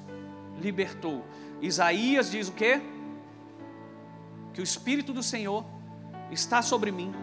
libertou. 0.59 1.25
Isaías 1.61 2.31
diz 2.31 2.47
o 2.47 2.53
quê? 2.53 2.81
Que 4.53 4.61
o 4.61 4.63
Espírito 4.63 5.13
do 5.13 5.23
Senhor 5.23 5.65
está 6.31 6.61
sobre 6.61 6.91
mim 6.91 7.13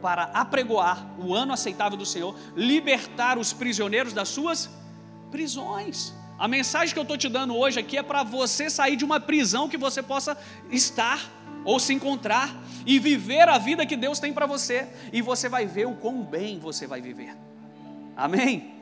para 0.00 0.24
apregoar 0.24 1.06
o 1.18 1.34
ano 1.34 1.52
aceitável 1.52 1.98
do 1.98 2.06
Senhor, 2.06 2.36
libertar 2.54 3.38
os 3.38 3.52
prisioneiros 3.52 4.12
das 4.12 4.28
suas 4.28 4.70
prisões. 5.30 6.14
A 6.38 6.46
mensagem 6.46 6.92
que 6.92 6.98
eu 6.98 7.02
estou 7.02 7.16
te 7.16 7.28
dando 7.28 7.56
hoje 7.56 7.80
aqui 7.80 7.96
é 7.96 8.02
para 8.02 8.22
você 8.22 8.68
sair 8.68 8.96
de 8.96 9.04
uma 9.04 9.18
prisão 9.18 9.68
que 9.68 9.76
você 9.76 10.02
possa 10.02 10.36
estar 10.70 11.20
ou 11.64 11.80
se 11.80 11.92
encontrar 11.94 12.54
e 12.84 12.98
viver 12.98 13.48
a 13.48 13.58
vida 13.58 13.84
que 13.84 13.96
Deus 13.96 14.20
tem 14.20 14.32
para 14.32 14.46
você, 14.46 14.86
e 15.12 15.20
você 15.20 15.48
vai 15.48 15.66
ver 15.66 15.86
o 15.86 15.94
quão 15.96 16.22
bem 16.22 16.60
você 16.60 16.86
vai 16.86 17.00
viver. 17.00 17.36
Amém? 18.16 18.75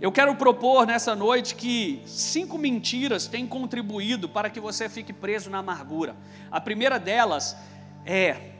Eu 0.00 0.10
quero 0.10 0.34
propor 0.34 0.86
nessa 0.86 1.14
noite 1.14 1.54
que 1.54 2.02
cinco 2.04 2.58
mentiras 2.58 3.26
têm 3.26 3.46
contribuído 3.46 4.28
para 4.28 4.50
que 4.50 4.60
você 4.60 4.88
fique 4.88 5.12
preso 5.12 5.48
na 5.48 5.58
amargura. 5.58 6.16
A 6.50 6.60
primeira 6.60 6.98
delas 6.98 7.56
é: 8.04 8.52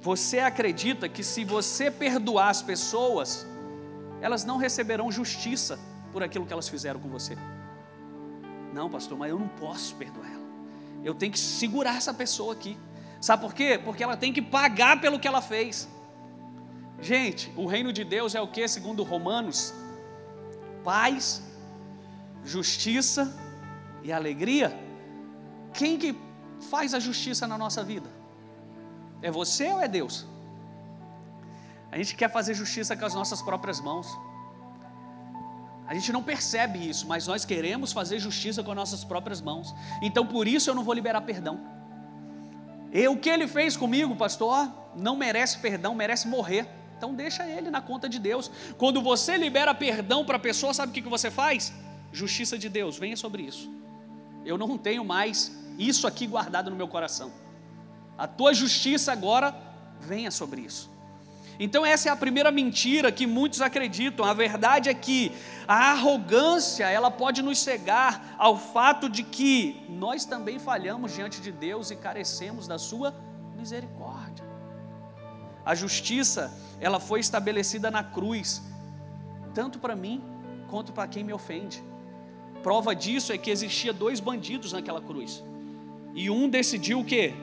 você 0.00 0.38
acredita 0.40 1.08
que 1.08 1.24
se 1.24 1.44
você 1.44 1.90
perdoar 1.90 2.50
as 2.50 2.62
pessoas, 2.62 3.46
elas 4.20 4.44
não 4.44 4.56
receberão 4.56 5.10
justiça 5.10 5.78
por 6.12 6.22
aquilo 6.22 6.46
que 6.46 6.52
elas 6.52 6.68
fizeram 6.68 7.00
com 7.00 7.08
você. 7.08 7.36
Não, 8.72 8.90
pastor, 8.90 9.16
mas 9.16 9.30
eu 9.30 9.38
não 9.38 9.48
posso 9.48 9.94
perdoar 9.94 10.30
ela. 10.30 10.44
Eu 11.02 11.14
tenho 11.14 11.32
que 11.32 11.38
segurar 11.38 11.96
essa 11.96 12.12
pessoa 12.12 12.52
aqui. 12.52 12.76
Sabe 13.20 13.42
por 13.42 13.54
quê? 13.54 13.80
Porque 13.82 14.04
ela 14.04 14.16
tem 14.16 14.32
que 14.32 14.42
pagar 14.42 15.00
pelo 15.00 15.18
que 15.18 15.26
ela 15.26 15.40
fez. 15.40 15.88
Gente, 17.00 17.52
o 17.56 17.66
reino 17.66 17.92
de 17.92 18.04
Deus 18.04 18.34
é 18.34 18.40
o 18.40 18.48
que, 18.48 18.66
segundo 18.68 19.02
Romanos? 19.02 19.72
Paz, 20.84 21.42
justiça 22.44 23.34
e 24.02 24.12
alegria. 24.12 24.78
Quem 25.72 25.98
que 25.98 26.16
faz 26.70 26.92
a 26.92 27.00
justiça 27.00 27.46
na 27.46 27.56
nossa 27.56 27.82
vida? 27.82 28.08
É 29.22 29.30
você 29.30 29.72
ou 29.72 29.80
é 29.80 29.88
Deus? 29.88 30.26
A 31.90 31.96
gente 31.96 32.14
quer 32.14 32.30
fazer 32.30 32.54
justiça 32.54 32.94
com 32.96 33.06
as 33.06 33.14
nossas 33.14 33.40
próprias 33.40 33.80
mãos. 33.80 34.06
A 35.86 35.94
gente 35.94 36.12
não 36.12 36.22
percebe 36.22 36.78
isso, 36.88 37.06
mas 37.06 37.26
nós 37.26 37.44
queremos 37.44 37.92
fazer 37.92 38.18
justiça 38.18 38.62
com 38.62 38.70
as 38.70 38.76
nossas 38.76 39.04
próprias 39.04 39.40
mãos. 39.40 39.74
Então 40.02 40.26
por 40.26 40.46
isso 40.46 40.68
eu 40.68 40.74
não 40.74 40.84
vou 40.84 40.94
liberar 40.94 41.22
perdão. 41.22 41.60
E 42.92 43.08
o 43.08 43.16
que 43.16 43.30
ele 43.30 43.48
fez 43.48 43.76
comigo, 43.76 44.14
pastor, 44.14 44.70
não 44.94 45.16
merece 45.16 45.58
perdão, 45.58 45.94
merece 45.94 46.28
morrer. 46.28 46.68
Então 46.96 47.14
deixa 47.14 47.46
ele 47.46 47.70
na 47.70 47.80
conta 47.80 48.08
de 48.08 48.18
Deus. 48.18 48.50
Quando 48.78 49.02
você 49.02 49.36
libera 49.36 49.74
perdão 49.74 50.24
para 50.24 50.36
a 50.36 50.40
pessoa, 50.40 50.72
sabe 50.72 50.90
o 50.90 50.94
que, 50.94 51.02
que 51.02 51.08
você 51.08 51.30
faz? 51.30 51.72
Justiça 52.12 52.56
de 52.56 52.68
Deus, 52.68 52.96
venha 52.98 53.16
sobre 53.16 53.42
isso. 53.42 53.70
Eu 54.44 54.56
não 54.58 54.76
tenho 54.78 55.04
mais 55.04 55.52
isso 55.78 56.06
aqui 56.06 56.26
guardado 56.26 56.70
no 56.70 56.76
meu 56.76 56.88
coração. 56.88 57.32
A 58.16 58.26
tua 58.26 58.54
justiça 58.54 59.12
agora 59.12 59.54
venha 60.00 60.30
sobre 60.30 60.60
isso. 60.60 60.94
Então 61.58 61.86
essa 61.86 62.08
é 62.08 62.12
a 62.12 62.16
primeira 62.16 62.50
mentira 62.50 63.12
que 63.12 63.26
muitos 63.26 63.60
acreditam. 63.60 64.24
A 64.24 64.34
verdade 64.34 64.88
é 64.88 64.94
que 64.94 65.32
a 65.68 65.92
arrogância, 65.92 66.88
ela 66.88 67.10
pode 67.10 67.42
nos 67.42 67.58
cegar 67.58 68.34
ao 68.38 68.58
fato 68.58 69.08
de 69.08 69.22
que 69.22 69.84
nós 69.88 70.24
também 70.24 70.58
falhamos 70.58 71.14
diante 71.14 71.40
de 71.40 71.52
Deus 71.52 71.90
e 71.90 71.96
carecemos 71.96 72.66
da 72.66 72.78
sua 72.78 73.14
misericórdia. 73.56 74.43
A 75.64 75.74
justiça, 75.74 76.52
ela 76.80 77.00
foi 77.00 77.20
estabelecida 77.20 77.90
na 77.90 78.02
cruz, 78.02 78.62
tanto 79.54 79.78
para 79.78 79.96
mim 79.96 80.22
quanto 80.68 80.92
para 80.92 81.08
quem 81.08 81.24
me 81.24 81.32
ofende. 81.32 81.82
Prova 82.62 82.94
disso 82.94 83.32
é 83.32 83.38
que 83.38 83.50
existia 83.50 83.92
dois 83.92 84.20
bandidos 84.20 84.72
naquela 84.72 85.00
cruz. 85.00 85.42
E 86.14 86.30
um 86.30 86.48
decidiu 86.48 87.00
o 87.00 87.04
quê? 87.04 87.34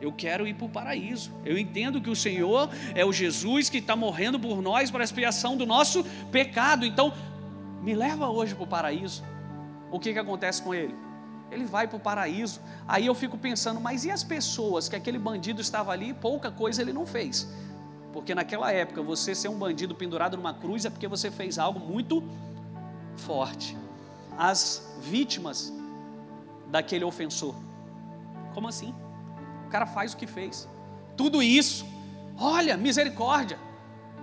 Eu 0.00 0.12
quero 0.12 0.46
ir 0.46 0.54
para 0.54 0.66
o 0.66 0.68
paraíso. 0.68 1.32
Eu 1.44 1.58
entendo 1.58 2.00
que 2.00 2.10
o 2.10 2.14
Senhor 2.14 2.70
é 2.94 3.04
o 3.04 3.12
Jesus 3.12 3.68
que 3.68 3.78
está 3.78 3.96
morrendo 3.96 4.38
por 4.38 4.62
nós 4.62 4.90
para 4.90 5.02
a 5.02 5.04
expiação 5.04 5.56
do 5.56 5.66
nosso 5.66 6.04
pecado. 6.30 6.84
Então, 6.86 7.12
me 7.82 7.94
leva 7.94 8.28
hoje 8.28 8.54
para 8.54 8.64
o 8.64 8.66
paraíso. 8.66 9.24
O 9.90 9.98
que, 9.98 10.12
que 10.12 10.18
acontece 10.18 10.62
com 10.62 10.74
ele? 10.74 10.94
Ele 11.50 11.64
vai 11.64 11.88
para 11.88 11.96
o 11.96 12.00
paraíso. 12.00 12.60
Aí 12.86 13.06
eu 13.06 13.14
fico 13.14 13.38
pensando, 13.38 13.80
mas 13.80 14.04
e 14.04 14.10
as 14.10 14.22
pessoas 14.22 14.88
que 14.88 14.96
aquele 14.96 15.18
bandido 15.18 15.60
estava 15.60 15.92
ali? 15.92 16.12
Pouca 16.12 16.50
coisa 16.50 16.82
ele 16.82 16.92
não 16.92 17.06
fez. 17.06 17.48
Porque 18.12 18.34
naquela 18.34 18.72
época, 18.72 19.02
você 19.02 19.34
ser 19.34 19.48
um 19.48 19.58
bandido 19.58 19.94
pendurado 19.94 20.36
numa 20.36 20.54
cruz 20.54 20.84
é 20.84 20.90
porque 20.90 21.06
você 21.06 21.30
fez 21.30 21.58
algo 21.58 21.78
muito 21.78 22.22
forte. 23.16 23.76
As 24.36 24.96
vítimas 25.00 25.72
daquele 26.70 27.04
ofensor. 27.04 27.54
Como 28.54 28.68
assim? 28.68 28.94
O 29.66 29.70
cara 29.70 29.86
faz 29.86 30.12
o 30.12 30.16
que 30.16 30.26
fez. 30.26 30.68
Tudo 31.16 31.42
isso, 31.42 31.86
olha, 32.38 32.76
misericórdia. 32.76 33.58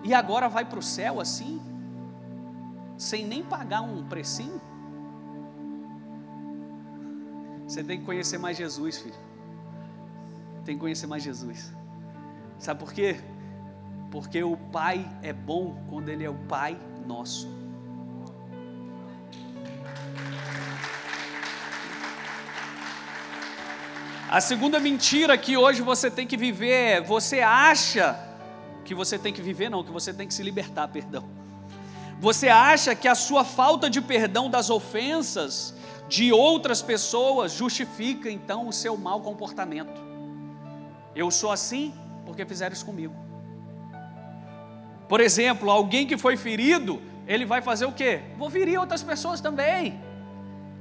E 0.03 0.13
agora 0.13 0.47
vai 0.47 0.65
para 0.65 0.79
o 0.79 0.83
céu 0.83 1.19
assim, 1.19 1.61
sem 2.97 3.25
nem 3.25 3.43
pagar 3.43 3.81
um 3.81 4.03
precinho. 4.03 4.61
Você 7.67 7.83
tem 7.83 7.99
que 7.99 8.05
conhecer 8.05 8.37
mais 8.37 8.57
Jesus, 8.57 8.99
filho. 8.99 9.15
Tem 10.63 10.75
que 10.75 10.81
conhecer 10.81 11.07
mais 11.07 11.23
Jesus. 11.23 11.73
Sabe 12.59 12.79
por 12.79 12.93
quê? 12.93 13.19
Porque 14.11 14.43
o 14.43 14.55
Pai 14.55 15.09
é 15.21 15.33
bom 15.33 15.83
quando 15.89 16.09
Ele 16.09 16.23
é 16.23 16.29
o 16.29 16.35
Pai 16.35 16.77
nosso. 17.05 17.49
A 24.29 24.41
segunda 24.41 24.79
mentira 24.79 25.37
que 25.37 25.55
hoje 25.55 25.81
você 25.81 26.09
tem 26.09 26.27
que 26.27 26.37
viver 26.37 26.71
é: 26.71 27.01
você 27.01 27.41
acha 27.41 28.19
que 28.83 28.93
você 28.93 29.17
tem 29.17 29.33
que 29.33 29.41
viver, 29.41 29.69
não, 29.69 29.83
que 29.83 29.91
você 29.91 30.13
tem 30.13 30.27
que 30.27 30.33
se 30.33 30.43
libertar, 30.43 30.87
perdão. 30.87 31.23
Você 32.19 32.47
acha 32.47 32.95
que 32.95 33.07
a 33.07 33.15
sua 33.15 33.43
falta 33.43 33.89
de 33.89 34.01
perdão 34.01 34.49
das 34.49 34.69
ofensas 34.69 35.75
de 36.07 36.31
outras 36.31 36.81
pessoas 36.81 37.53
justifica 37.53 38.29
então 38.29 38.67
o 38.67 38.73
seu 38.73 38.97
mau 38.97 39.21
comportamento. 39.21 40.01
Eu 41.15 41.31
sou 41.31 41.51
assim 41.51 41.93
porque 42.25 42.45
fizeram 42.45 42.73
isso 42.73 42.85
comigo. 42.85 43.15
Por 45.07 45.19
exemplo, 45.19 45.69
alguém 45.69 46.07
que 46.07 46.17
foi 46.17 46.35
ferido, 46.35 47.01
ele 47.27 47.45
vai 47.45 47.61
fazer 47.61 47.85
o 47.85 47.91
quê? 47.91 48.21
Vou 48.37 48.49
ferir 48.49 48.79
outras 48.79 49.03
pessoas 49.03 49.39
também. 49.39 49.99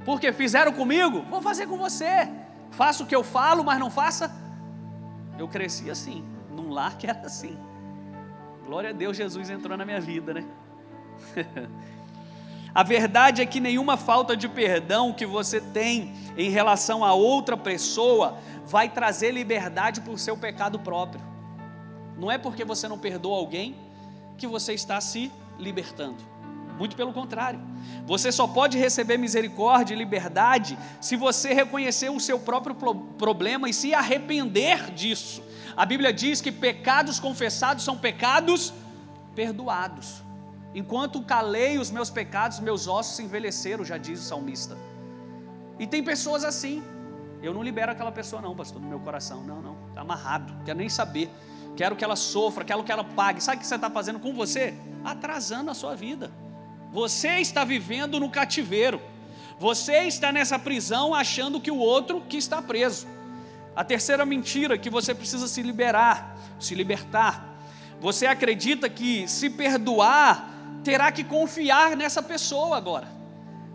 Porque 0.03 0.31
fizeram 0.33 0.73
comigo, 0.73 1.23
vou 1.29 1.41
fazer 1.41 1.67
com 1.67 1.77
você. 1.77 2.29
Faça 2.71 3.03
o 3.03 3.07
que 3.07 3.15
eu 3.15 3.23
falo, 3.23 3.63
mas 3.63 3.79
não 3.79 3.89
faça. 3.89 4.31
Eu 5.37 5.47
cresci 5.47 5.89
assim, 5.89 6.23
num 6.51 6.69
lar 6.69 6.97
que 6.97 7.07
era 7.07 7.21
assim. 7.21 7.57
Glória 8.65 8.89
a 8.89 8.93
Deus, 8.93 9.15
Jesus 9.15 9.49
entrou 9.49 9.77
na 9.77 9.85
minha 9.85 10.01
vida, 10.01 10.33
né? 10.33 10.45
a 12.75 12.83
verdade 12.83 13.41
é 13.41 13.45
que 13.45 13.61
nenhuma 13.61 13.95
falta 13.95 14.35
de 14.35 14.49
perdão 14.49 15.13
que 15.13 15.25
você 15.25 15.61
tem 15.61 16.13
em 16.35 16.49
relação 16.49 17.05
a 17.05 17.13
outra 17.13 17.55
pessoa 17.55 18.37
vai 18.67 18.89
trazer 18.89 19.31
liberdade 19.31 20.01
para 20.01 20.11
o 20.11 20.17
seu 20.17 20.35
pecado 20.35 20.77
próprio. 20.77 21.23
Não 22.17 22.29
é 22.29 22.37
porque 22.37 22.65
você 22.65 22.85
não 22.85 22.99
perdoa 22.99 23.37
alguém 23.37 23.77
que 24.37 24.45
você 24.45 24.73
está 24.73 24.99
se 24.99 25.31
libertando. 25.57 26.17
Muito 26.77 26.97
pelo 26.97 27.13
contrário. 27.13 27.61
Você 28.05 28.29
só 28.29 28.45
pode 28.45 28.77
receber 28.77 29.17
misericórdia 29.17 29.93
e 29.93 29.97
liberdade 29.97 30.77
se 30.99 31.15
você 31.15 31.53
reconhecer 31.53 32.09
o 32.09 32.19
seu 32.19 32.37
próprio 32.37 32.75
problema 33.17 33.69
e 33.69 33.73
se 33.73 33.93
arrepender 33.93 34.91
disso. 34.91 35.41
A 35.77 35.85
Bíblia 35.85 36.11
diz 36.11 36.41
que 36.41 36.51
pecados 36.51 37.21
confessados 37.21 37.85
são 37.85 37.97
pecados 37.97 38.73
perdoados. 39.33 40.24
Enquanto 40.75 41.21
calei 41.21 41.77
os 41.77 41.89
meus 41.89 42.09
pecados, 42.09 42.59
meus 42.59 42.85
ossos 42.85 43.15
se 43.15 43.23
envelheceram, 43.23 43.85
já 43.85 43.97
diz 43.97 44.19
o 44.19 44.23
salmista. 44.23 44.77
E 45.79 45.87
tem 45.87 46.03
pessoas 46.03 46.43
assim. 46.43 46.83
Eu 47.41 47.53
não 47.53 47.63
libero 47.63 47.93
aquela 47.93 48.11
pessoa, 48.11 48.41
não, 48.41 48.53
pastor, 48.53 48.81
no 48.81 48.89
meu 48.89 48.99
coração. 48.99 49.41
Não, 49.41 49.61
não. 49.61 49.77
Está 49.87 50.01
amarrado. 50.01 50.53
Quero 50.65 50.77
nem 50.77 50.89
saber. 50.89 51.31
Quero 51.77 51.95
que 51.95 52.03
ela 52.03 52.17
sofra, 52.17 52.65
quero 52.65 52.83
que 52.83 52.91
ela 52.91 53.05
pague. 53.05 53.41
Sabe 53.41 53.57
o 53.57 53.59
que 53.61 53.67
você 53.67 53.75
está 53.75 53.89
fazendo 53.89 54.19
com 54.19 54.33
você? 54.33 54.73
Atrasando 55.05 55.71
a 55.71 55.73
sua 55.73 55.95
vida. 55.95 56.29
Você 56.91 57.39
está 57.39 57.63
vivendo 57.63 58.19
no 58.19 58.29
cativeiro. 58.29 59.01
Você 59.57 59.99
está 60.03 60.29
nessa 60.29 60.59
prisão 60.59 61.15
achando 61.15 61.61
que 61.61 61.71
o 61.71 61.77
outro 61.77 62.19
que 62.19 62.35
está 62.35 62.61
preso. 62.61 63.07
A 63.73 63.83
terceira 63.85 64.25
mentira 64.25 64.77
que 64.77 64.89
você 64.89 65.15
precisa 65.15 65.47
se 65.47 65.61
liberar, 65.61 66.35
se 66.59 66.75
libertar. 66.75 67.55
Você 68.01 68.25
acredita 68.25 68.89
que 68.89 69.25
se 69.25 69.49
perdoar 69.49 70.54
terá 70.83 71.11
que 71.11 71.23
confiar 71.23 71.95
nessa 71.95 72.21
pessoa 72.21 72.77
agora. 72.77 73.07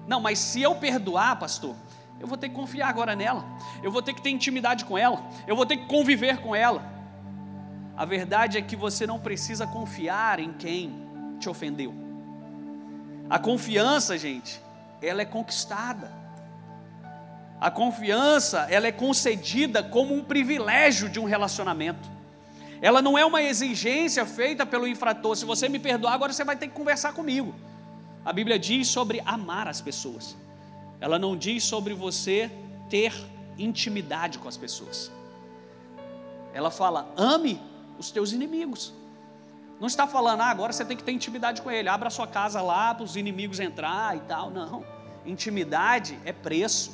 Não, 0.07 0.21
mas 0.21 0.39
se 0.39 0.63
eu 0.63 0.75
perdoar, 0.75 1.39
pastor, 1.39 1.75
eu 2.19 2.27
vou 2.27 2.37
ter 2.37 2.49
que 2.49 2.55
confiar 2.55 2.89
agora 2.89 3.17
nela. 3.17 3.45
Eu 3.83 3.91
vou 3.91 4.03
ter 4.03 4.13
que 4.13 4.23
ter 4.23 4.31
intimidade 4.31 4.85
com 4.85 4.97
ela. 4.97 5.23
Eu 5.47 5.57
vou 5.57 5.65
ter 5.65 5.77
que 5.77 5.87
conviver 5.87 6.39
com 6.39 6.55
ela. 6.55 6.83
A 7.97 8.05
verdade 8.05 8.59
é 8.59 8.63
que 8.63 8.77
você 8.77 9.07
não 9.07 9.19
precisa 9.19 9.67
confiar 9.67 10.39
em 10.39 10.53
quem 10.53 10.95
te 11.39 11.49
ofendeu. 11.49 11.95
A 13.29 13.39
confiança, 13.39 14.19
gente, 14.19 14.61
ela 15.01 15.23
é 15.23 15.25
conquistada. 15.25 16.11
A 17.61 17.71
confiança, 17.71 18.67
ela 18.71 18.87
é 18.87 18.93
concedida 18.93 19.83
como 19.83 20.15
um 20.15 20.25
privilégio 20.25 21.09
de 21.09 21.21
um 21.21 21.25
relacionamento. 21.25 22.11
Ela 22.83 23.03
não 23.03 23.19
é 23.19 23.25
uma 23.25 23.43
exigência 23.43 24.25
feita 24.25 24.65
pelo 24.65 24.87
infrator. 24.87 25.37
Se 25.37 25.45
você 25.45 25.69
me 25.69 25.79
perdoar, 25.79 26.15
agora 26.15 26.33
você 26.33 26.45
vai 26.45 26.57
ter 26.57 26.69
que 26.69 26.75
conversar 26.75 27.13
comigo. 27.13 27.55
A 28.25 28.33
Bíblia 28.33 28.59
diz 28.59 28.89
sobre 28.89 29.21
amar 29.25 29.69
as 29.69 29.81
pessoas. 29.81 30.37
Ela 31.01 31.19
não 31.19 31.37
diz 31.37 31.65
sobre 31.65 31.95
você 31.95 32.51
ter 32.89 33.13
intimidade 33.59 34.39
com 34.39 34.49
as 34.49 34.57
pessoas. 34.57 35.11
Ela 36.53 36.71
fala: 36.71 37.13
ame 37.17 37.61
os 37.99 38.11
teus 38.11 38.33
inimigos. 38.33 38.95
Não 39.79 39.87
está 39.87 40.07
falando, 40.07 40.43
ah, 40.43 40.51
agora 40.51 40.73
você 40.75 40.85
tem 40.85 40.95
que 40.95 41.03
ter 41.03 41.13
intimidade 41.13 41.63
com 41.63 41.71
ele, 41.71 41.89
abra 41.89 42.09
a 42.09 42.11
sua 42.11 42.27
casa 42.27 42.61
lá 42.61 42.95
para 42.95 43.05
os 43.05 43.17
inimigos 43.17 43.59
entrar 43.59 44.15
e 44.15 44.21
tal. 44.21 44.51
Não. 44.51 44.85
Intimidade 45.25 46.19
é 46.25 46.33
preço. 46.33 46.93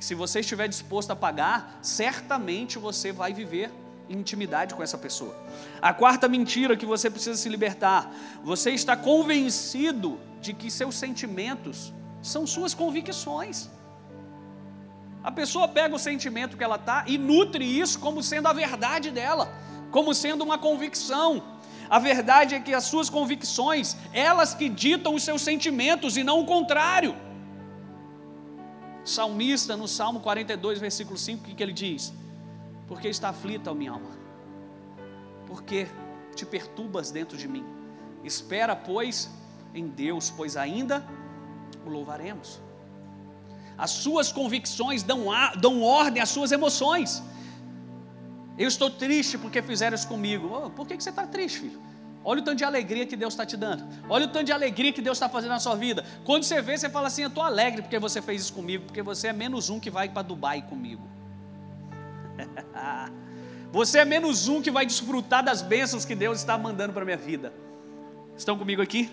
Se 0.00 0.14
você 0.14 0.40
estiver 0.40 0.68
disposto 0.68 1.10
a 1.10 1.16
pagar, 1.16 1.78
certamente 1.82 2.78
você 2.78 3.12
vai 3.12 3.34
viver 3.34 3.70
intimidade 4.08 4.74
com 4.74 4.82
essa 4.82 4.98
pessoa. 4.98 5.34
A 5.80 5.92
quarta 5.92 6.28
mentira 6.28 6.76
que 6.76 6.86
você 6.86 7.10
precisa 7.10 7.36
se 7.36 7.48
libertar: 7.48 8.12
você 8.42 8.70
está 8.70 8.96
convencido 8.96 10.18
de 10.40 10.52
que 10.52 10.70
seus 10.70 10.94
sentimentos 10.94 11.92
são 12.22 12.46
suas 12.46 12.74
convicções. 12.74 13.68
A 15.22 15.30
pessoa 15.30 15.68
pega 15.68 15.94
o 15.94 15.98
sentimento 15.98 16.56
que 16.56 16.64
ela 16.64 16.76
está 16.76 17.04
e 17.06 17.18
nutre 17.18 17.64
isso 17.64 17.98
como 17.98 18.22
sendo 18.22 18.46
a 18.46 18.52
verdade 18.52 19.10
dela, 19.10 19.52
como 19.90 20.14
sendo 20.14 20.42
uma 20.44 20.58
convicção. 20.58 21.42
A 21.90 21.98
verdade 21.98 22.54
é 22.54 22.60
que 22.60 22.74
as 22.74 22.84
suas 22.84 23.08
convicções, 23.08 23.96
elas 24.12 24.54
que 24.54 24.68
ditam 24.68 25.14
os 25.14 25.22
seus 25.22 25.42
sentimentos 25.42 26.16
e 26.16 26.24
não 26.24 26.40
o 26.40 26.46
contrário. 26.46 27.16
Salmista, 29.04 29.76
no 29.76 29.88
Salmo 29.88 30.20
42, 30.20 30.78
versículo 30.78 31.16
5, 31.16 31.42
o 31.42 31.46
que, 31.46 31.54
que 31.54 31.62
ele 31.62 31.72
diz? 31.72 32.12
Porque 32.88 33.08
está 33.08 33.28
aflita 33.28 33.70
a 33.70 33.74
minha 33.74 33.92
alma, 33.92 34.10
porque 35.46 35.86
te 36.34 36.46
perturbas 36.46 37.10
dentro 37.10 37.36
de 37.36 37.46
mim. 37.46 37.64
Espera, 38.24 38.74
pois, 38.74 39.30
em 39.74 39.86
Deus, 39.86 40.30
pois 40.30 40.56
ainda 40.56 41.04
o 41.84 41.90
louvaremos. 41.90 42.60
As 43.76 43.90
suas 43.90 44.32
convicções 44.32 45.02
dão, 45.02 45.30
a, 45.30 45.54
dão 45.54 45.82
ordem 45.82 46.20
às 46.20 46.30
suas 46.30 46.50
emoções. 46.50 47.22
Eu 48.58 48.66
estou 48.66 48.90
triste 48.90 49.38
porque 49.38 49.62
fizeram 49.62 49.94
isso 49.94 50.08
comigo. 50.08 50.50
Oh, 50.52 50.70
por 50.70 50.86
que, 50.86 50.96
que 50.96 51.02
você 51.02 51.10
está 51.10 51.26
triste, 51.26 51.60
filho? 51.60 51.80
Olha 52.24 52.40
o 52.40 52.44
tanto 52.44 52.56
de 52.56 52.64
alegria 52.64 53.06
que 53.06 53.16
Deus 53.16 53.32
está 53.34 53.46
te 53.46 53.56
dando. 53.56 53.86
Olha 54.08 54.26
o 54.26 54.28
tanto 54.28 54.46
de 54.46 54.52
alegria 54.52 54.92
que 54.92 55.00
Deus 55.00 55.16
está 55.16 55.28
fazendo 55.28 55.50
na 55.50 55.60
sua 55.60 55.76
vida. 55.76 56.04
Quando 56.24 56.42
você 56.42 56.60
vê, 56.60 56.76
você 56.76 56.90
fala 56.90 57.06
assim: 57.06 57.22
Eu 57.22 57.28
estou 57.28 57.42
alegre 57.42 57.82
porque 57.82 57.98
você 57.98 58.20
fez 58.20 58.42
isso 58.42 58.52
comigo, 58.52 58.84
porque 58.84 59.00
você 59.00 59.28
é 59.28 59.32
menos 59.32 59.70
um 59.70 59.78
que 59.78 59.90
vai 59.90 60.08
para 60.08 60.22
Dubai 60.22 60.62
comigo. 60.62 61.08
você 63.72 63.98
é 63.98 64.04
menos 64.04 64.48
um 64.48 64.62
que 64.62 64.70
vai 64.70 64.86
desfrutar 64.86 65.42
das 65.42 65.62
bênçãos 65.62 66.04
que 66.04 66.14
Deus 66.14 66.38
está 66.38 66.56
mandando 66.56 66.92
para 66.92 67.04
minha 67.04 67.16
vida. 67.16 67.52
Estão 68.36 68.56
comigo 68.56 68.80
aqui? 68.80 69.10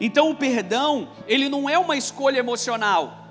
Então 0.00 0.30
o 0.30 0.34
perdão, 0.34 1.08
ele 1.26 1.48
não 1.48 1.68
é 1.68 1.78
uma 1.78 1.96
escolha 1.96 2.38
emocional 2.38 3.26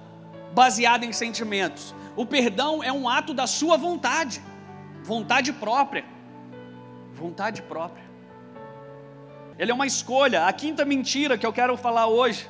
baseada 0.53 1.05
em 1.05 1.13
sentimentos. 1.13 1.95
O 2.15 2.25
perdão 2.25 2.83
é 2.83 2.91
um 2.91 3.07
ato 3.07 3.33
da 3.33 3.47
sua 3.47 3.77
vontade, 3.77 4.41
vontade 5.03 5.53
própria. 5.53 6.03
Vontade 7.13 7.61
própria. 7.61 8.03
Ele 9.57 9.71
é 9.71 9.73
uma 9.73 9.87
escolha. 9.87 10.45
A 10.45 10.53
quinta 10.53 10.85
mentira 10.85 11.37
que 11.37 11.45
eu 11.45 11.53
quero 11.53 11.75
falar 11.77 12.07
hoje. 12.07 12.47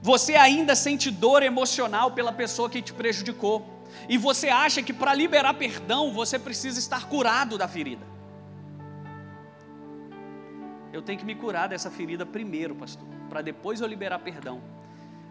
Você 0.00 0.36
ainda 0.36 0.74
sente 0.74 1.10
dor 1.10 1.42
emocional 1.42 2.10
pela 2.10 2.32
pessoa 2.32 2.68
que 2.68 2.80
te 2.80 2.92
prejudicou. 2.92 3.73
E 4.08 4.18
você 4.18 4.48
acha 4.48 4.82
que 4.82 4.92
para 4.92 5.14
liberar 5.14 5.54
perdão 5.54 6.12
você 6.12 6.38
precisa 6.38 6.78
estar 6.78 7.08
curado 7.08 7.56
da 7.56 7.68
ferida. 7.68 8.06
Eu 10.92 11.02
tenho 11.02 11.18
que 11.18 11.24
me 11.24 11.34
curar 11.34 11.68
dessa 11.68 11.90
ferida 11.90 12.24
primeiro, 12.24 12.74
pastor, 12.74 13.06
para 13.28 13.42
depois 13.42 13.80
eu 13.80 13.86
liberar 13.86 14.20
perdão. 14.20 14.62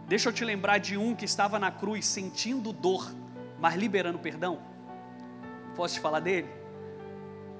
Deixa 0.08 0.28
eu 0.28 0.34
te 0.34 0.43
lembrar 0.43 0.78
de 0.78 0.97
um 0.97 1.15
que 1.15 1.23
estava 1.23 1.58
na 1.58 1.71
cruz 1.71 2.06
sentindo 2.06 2.73
dor, 2.73 3.10
mas 3.60 3.76
liberando 3.76 4.19
perdão. 4.19 4.60
Posso 5.76 5.95
te 5.95 6.02
falar 6.02 6.19
dele? 6.19 6.49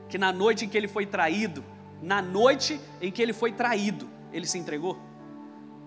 Que 0.10 0.18
na 0.18 0.34
noite 0.34 0.66
em 0.66 0.70
que 0.70 0.78
ele 0.78 0.88
foi 0.88 1.06
traído, 1.06 1.64
na 2.02 2.22
noite 2.22 2.80
em 3.02 3.10
que 3.10 3.22
ele 3.22 3.32
foi 3.32 3.54
traído, 3.54 4.10
ele 4.34 4.46
se 4.46 4.58
entregou. 4.58 5.00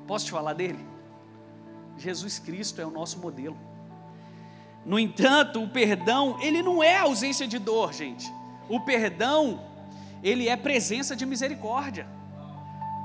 Posso 0.07 0.25
te 0.25 0.31
falar 0.31 0.55
dele? 0.55 0.85
Jesus 1.99 2.39
Cristo 2.39 2.81
é 2.81 2.87
o 2.87 2.91
nosso 2.91 3.19
modelo. 3.19 3.59
No 4.87 4.99
entanto, 4.99 5.63
o 5.63 5.69
perdão, 5.69 6.39
ele 6.41 6.63
não 6.63 6.83
é 6.83 6.99
ausência 6.99 7.47
de 7.47 7.59
dor, 7.59 7.93
gente. 7.93 8.33
O 8.69 8.81
perdão, 8.81 9.61
ele 10.23 10.49
é 10.49 10.57
presença 10.57 11.15
de 11.15 11.27
misericórdia. 11.27 12.07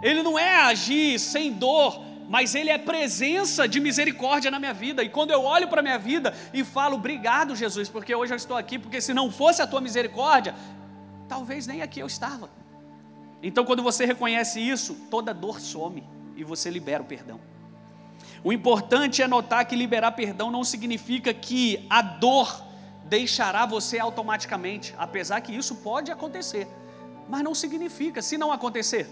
Ele 0.02 0.24
não 0.24 0.38
é 0.38 0.58
agir 0.58 1.20
sem 1.20 1.52
dor, 1.52 2.02
mas 2.32 2.56
Ele 2.56 2.70
é 2.70 2.78
presença 2.78 3.68
de 3.68 3.80
misericórdia 3.80 4.50
na 4.50 4.58
minha 4.58 4.74
vida. 4.74 5.04
E 5.04 5.10
quando 5.10 5.32
eu 5.32 5.44
olho 5.44 5.68
para 5.68 5.82
a 5.82 5.84
minha 5.84 6.00
vida 6.00 6.34
e 6.54 6.64
falo, 6.64 6.96
obrigado, 6.96 7.56
Jesus, 7.56 7.90
porque 7.90 8.16
hoje 8.16 8.32
eu 8.32 8.38
estou 8.38 8.56
aqui, 8.56 8.80
porque 8.80 9.02
se 9.02 9.14
não 9.14 9.30
fosse 9.30 9.62
a 9.62 9.68
tua 9.68 9.82
misericórdia, 9.82 10.56
talvez 11.28 11.68
nem 11.68 11.82
aqui 11.82 12.00
eu 12.00 12.08
estava. 12.08 12.50
Então, 13.44 13.66
quando 13.66 13.84
você 13.84 14.06
reconhece 14.06 14.62
isso, 14.62 14.96
toda 15.10 15.34
dor 15.34 15.60
some 15.60 16.08
e 16.36 16.44
você 16.44 16.70
libera 16.70 17.04
o 17.04 17.06
perdão. 17.06 17.40
O 18.44 18.52
importante 18.52 19.22
é 19.22 19.28
notar 19.28 19.66
que 19.66 19.76
liberar 19.76 20.14
perdão 20.14 20.50
não 20.50 20.64
significa 20.64 21.34
que 21.34 21.86
a 21.90 22.02
dor 22.02 22.64
deixará 23.06 23.66
você 23.66 24.00
automaticamente, 24.00 24.96
apesar 24.98 25.42
que 25.42 25.56
isso 25.56 25.76
pode 25.76 26.12
acontecer, 26.12 26.68
mas 27.30 27.44
não 27.44 27.54
significa, 27.54 28.22
se 28.22 28.38
não 28.38 28.52
acontecer, 28.52 29.08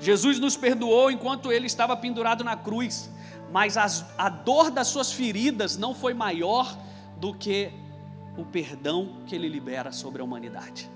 Jesus 0.00 0.38
nos 0.38 0.56
perdoou 0.56 1.10
enquanto 1.10 1.50
ele 1.50 1.66
estava 1.66 1.96
pendurado 1.96 2.44
na 2.44 2.56
cruz, 2.56 3.10
mas 3.50 3.76
as, 3.76 4.04
a 4.16 4.28
dor 4.28 4.70
das 4.70 4.88
suas 4.88 5.12
feridas 5.12 5.76
não 5.76 5.94
foi 5.94 6.14
maior 6.14 6.76
do 7.16 7.34
que 7.34 7.72
o 8.36 8.44
perdão 8.44 9.22
que 9.26 9.34
ele 9.34 9.48
libera 9.48 9.90
sobre 9.90 10.20
a 10.22 10.24
humanidade. 10.24 10.88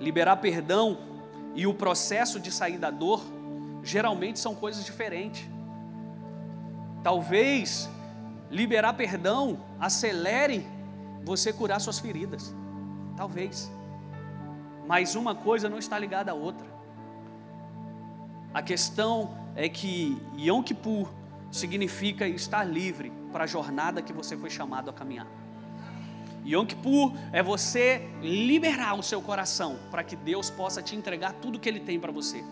Liberar 0.00 0.36
perdão 0.38 0.98
e 1.54 1.66
o 1.66 1.74
processo 1.74 2.40
de 2.40 2.50
sair 2.50 2.78
da 2.78 2.90
dor 2.90 3.22
geralmente 3.82 4.38
são 4.38 4.54
coisas 4.54 4.84
diferentes. 4.84 5.48
Talvez 7.02 7.88
liberar 8.50 8.94
perdão 8.94 9.58
acelere 9.78 10.66
você 11.24 11.52
curar 11.52 11.80
suas 11.80 11.98
feridas. 11.98 12.54
Talvez. 13.16 13.70
Mas 14.86 15.14
uma 15.14 15.34
coisa 15.34 15.68
não 15.68 15.78
está 15.78 15.98
ligada 15.98 16.32
à 16.32 16.34
outra. 16.34 16.66
A 18.52 18.62
questão 18.62 19.36
é 19.54 19.68
que 19.68 20.20
Yom 20.36 20.62
Kippur 20.62 21.08
significa 21.50 22.26
estar 22.26 22.64
livre 22.64 23.12
para 23.32 23.44
a 23.44 23.46
jornada 23.46 24.02
que 24.02 24.12
você 24.12 24.36
foi 24.36 24.50
chamado 24.50 24.90
a 24.90 24.92
caminhar. 24.92 25.26
Yom 26.44 26.66
Kippur 26.66 27.12
é 27.32 27.42
você 27.42 28.08
liberar 28.22 28.94
o 28.94 29.02
seu 29.02 29.20
coração 29.20 29.78
para 29.90 30.02
que 30.02 30.16
Deus 30.16 30.50
possa 30.50 30.82
te 30.82 30.96
entregar 30.96 31.34
tudo 31.34 31.60
que 31.60 31.68
Ele 31.68 31.80
tem 31.80 32.00
para 32.00 32.10
você. 32.10 32.44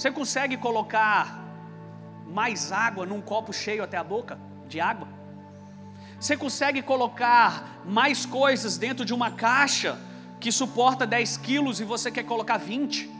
Você 0.00 0.10
consegue 0.10 0.56
colocar 0.56 1.44
mais 2.26 2.72
água 2.72 3.04
num 3.04 3.20
copo 3.20 3.52
cheio 3.52 3.84
até 3.84 3.98
a 3.98 4.02
boca 4.02 4.38
de 4.66 4.80
água? 4.80 5.06
Você 6.18 6.38
consegue 6.38 6.80
colocar 6.80 7.82
mais 7.84 8.24
coisas 8.24 8.78
dentro 8.78 9.04
de 9.04 9.12
uma 9.12 9.30
caixa 9.30 9.98
que 10.40 10.50
suporta 10.50 11.06
10 11.06 11.36
quilos 11.36 11.80
e 11.80 11.84
você 11.84 12.10
quer 12.10 12.22
colocar 12.22 12.56
20? 12.56 13.10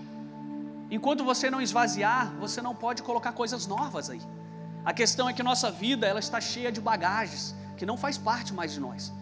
Enquanto 0.91 1.23
você 1.23 1.51
não 1.51 1.61
esvaziar, 1.61 2.33
você 2.41 2.63
não 2.63 2.75
pode 2.75 3.03
colocar 3.03 3.33
coisas 3.33 3.67
novas 3.67 4.09
aí. 4.09 4.23
A 4.83 4.95
questão 4.95 5.29
é 5.29 5.35
que 5.35 5.43
nossa 5.43 5.71
vida 5.71 6.07
ela 6.07 6.19
está 6.19 6.41
cheia 6.41 6.73
de 6.73 6.81
bagagens 6.81 7.55
que 7.77 7.85
não 7.85 7.99
faz 7.99 8.17
parte 8.17 8.55
mais 8.55 8.73
de 8.73 8.81
nós, 8.81 9.13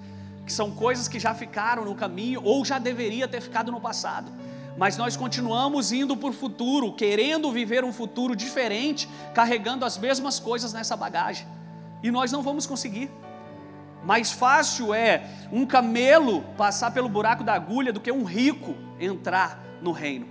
que 0.46 0.52
são 0.52 0.70
coisas 0.70 1.08
que 1.08 1.18
já 1.18 1.34
ficaram 1.34 1.84
no 1.84 1.96
caminho 1.96 2.40
ou 2.44 2.64
já 2.64 2.78
deveria 2.78 3.26
ter 3.26 3.40
ficado 3.40 3.72
no 3.72 3.80
passado. 3.80 4.30
Mas 4.78 4.96
nós 4.96 5.16
continuamos 5.16 5.90
indo 5.90 6.16
para 6.16 6.28
o 6.28 6.32
futuro, 6.32 6.92
querendo 6.92 7.50
viver 7.50 7.84
um 7.84 7.92
futuro 7.92 8.36
diferente, 8.36 9.08
carregando 9.34 9.84
as 9.84 9.98
mesmas 9.98 10.38
coisas 10.38 10.72
nessa 10.72 10.96
bagagem. 10.96 11.48
E 12.00 12.12
nós 12.12 12.30
não 12.30 12.42
vamos 12.42 12.64
conseguir. 12.64 13.10
Mais 14.04 14.30
fácil 14.30 14.94
é 14.94 15.28
um 15.50 15.66
camelo 15.66 16.42
passar 16.56 16.92
pelo 16.92 17.08
buraco 17.08 17.42
da 17.42 17.54
agulha 17.54 17.92
do 17.92 17.98
que 17.98 18.12
um 18.12 18.22
rico 18.22 18.76
entrar 19.00 19.60
no 19.82 19.90
reino. 19.90 20.28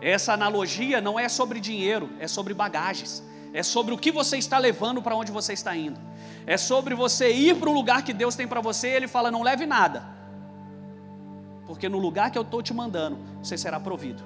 Essa 0.00 0.34
analogia 0.34 1.00
não 1.00 1.18
é 1.18 1.28
sobre 1.28 1.58
dinheiro, 1.58 2.10
é 2.20 2.28
sobre 2.28 2.54
bagagens. 2.54 3.24
É 3.52 3.64
sobre 3.64 3.92
o 3.92 3.98
que 3.98 4.12
você 4.12 4.36
está 4.36 4.56
levando 4.58 5.02
para 5.02 5.16
onde 5.16 5.32
você 5.32 5.52
está 5.52 5.76
indo. 5.76 5.98
É 6.46 6.56
sobre 6.56 6.94
você 6.94 7.32
ir 7.32 7.56
para 7.56 7.68
o 7.68 7.72
lugar 7.72 8.04
que 8.04 8.12
Deus 8.12 8.36
tem 8.36 8.46
para 8.46 8.60
você 8.60 8.90
e 8.90 8.94
Ele 8.94 9.08
fala: 9.08 9.32
não 9.32 9.42
leve 9.42 9.66
nada, 9.66 10.04
porque 11.80 11.88
no 11.88 11.98
lugar 11.98 12.30
que 12.30 12.36
eu 12.36 12.42
estou 12.42 12.62
te 12.62 12.74
mandando, 12.74 13.18
você 13.42 13.56
será 13.56 13.80
provido. 13.80 14.22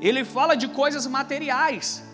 Ele 0.00 0.24
fala 0.24 0.56
de 0.56 0.68
coisas 0.68 1.06
materiais, 1.06 2.04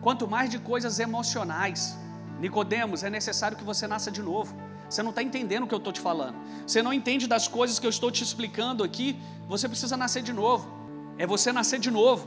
quanto 0.00 0.28
mais 0.28 0.48
de 0.48 0.58
coisas 0.58 0.98
emocionais. 0.98 1.98
Nicodemos, 2.38 3.02
é 3.02 3.10
necessário 3.10 3.56
que 3.56 3.64
você 3.64 3.86
nasça 3.86 4.10
de 4.10 4.22
novo. 4.22 4.54
Você 4.88 5.02
não 5.02 5.10
está 5.10 5.22
entendendo 5.22 5.64
o 5.64 5.66
que 5.66 5.74
eu 5.74 5.78
estou 5.78 5.92
te 5.92 6.00
falando. 6.00 6.36
Você 6.66 6.80
não 6.80 6.92
entende 6.92 7.26
das 7.26 7.48
coisas 7.48 7.78
que 7.78 7.86
eu 7.86 7.90
estou 7.90 8.10
te 8.10 8.22
explicando 8.22 8.84
aqui. 8.84 9.20
Você 9.48 9.68
precisa 9.68 9.96
nascer 9.96 10.22
de 10.22 10.32
novo 10.32 10.80
é 11.20 11.26
você 11.26 11.52
nascer 11.52 11.78
de 11.78 11.90
novo, 11.90 12.26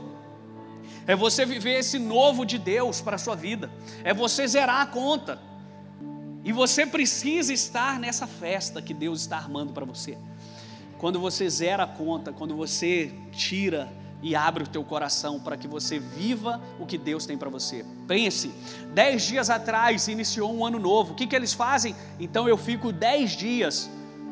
é 1.08 1.16
você 1.16 1.48
viver 1.48 1.80
esse 1.80 1.98
novo 1.98 2.46
de 2.46 2.60
Deus 2.60 3.02
para 3.02 3.16
a 3.16 3.18
sua 3.18 3.36
vida, 3.36 3.72
é 4.04 4.14
você 4.14 4.48
zerar 4.48 4.82
a 4.82 4.86
conta, 4.86 5.42
e 6.44 6.52
você 6.52 6.86
precisa 6.86 7.52
estar 7.52 8.00
nessa 8.00 8.28
festa 8.28 8.84
que 8.84 8.94
Deus 8.94 9.22
está 9.22 9.38
armando 9.38 9.74
para 9.74 9.84
você. 9.84 10.16
Quando 11.04 11.20
você 11.20 11.50
zera 11.50 11.84
a 11.84 11.86
conta, 11.86 12.32
quando 12.32 12.56
você 12.56 13.12
tira 13.34 13.92
e 14.22 14.38
abre 14.38 14.64
o 14.64 14.68
teu 14.68 14.86
coração 14.86 15.38
para 15.38 15.58
que 15.58 15.68
você 15.68 16.00
viva 16.00 16.62
o 16.80 16.86
que 16.86 16.98
Deus 16.98 17.26
tem 17.26 17.38
para 17.38 17.50
você. 17.50 17.86
Pense, 18.08 18.54
dez 18.94 19.24
dias 19.24 19.50
atrás 19.50 20.08
iniciou 20.08 20.56
um 20.56 20.66
ano 20.66 20.80
novo. 20.80 21.12
O 21.12 21.16
que, 21.16 21.28
que 21.28 21.36
eles 21.36 21.52
fazem? 21.52 21.94
Então 22.18 22.48
eu 22.48 22.56
fico 22.58 22.94
dez 22.94 23.32
dias 23.32 23.90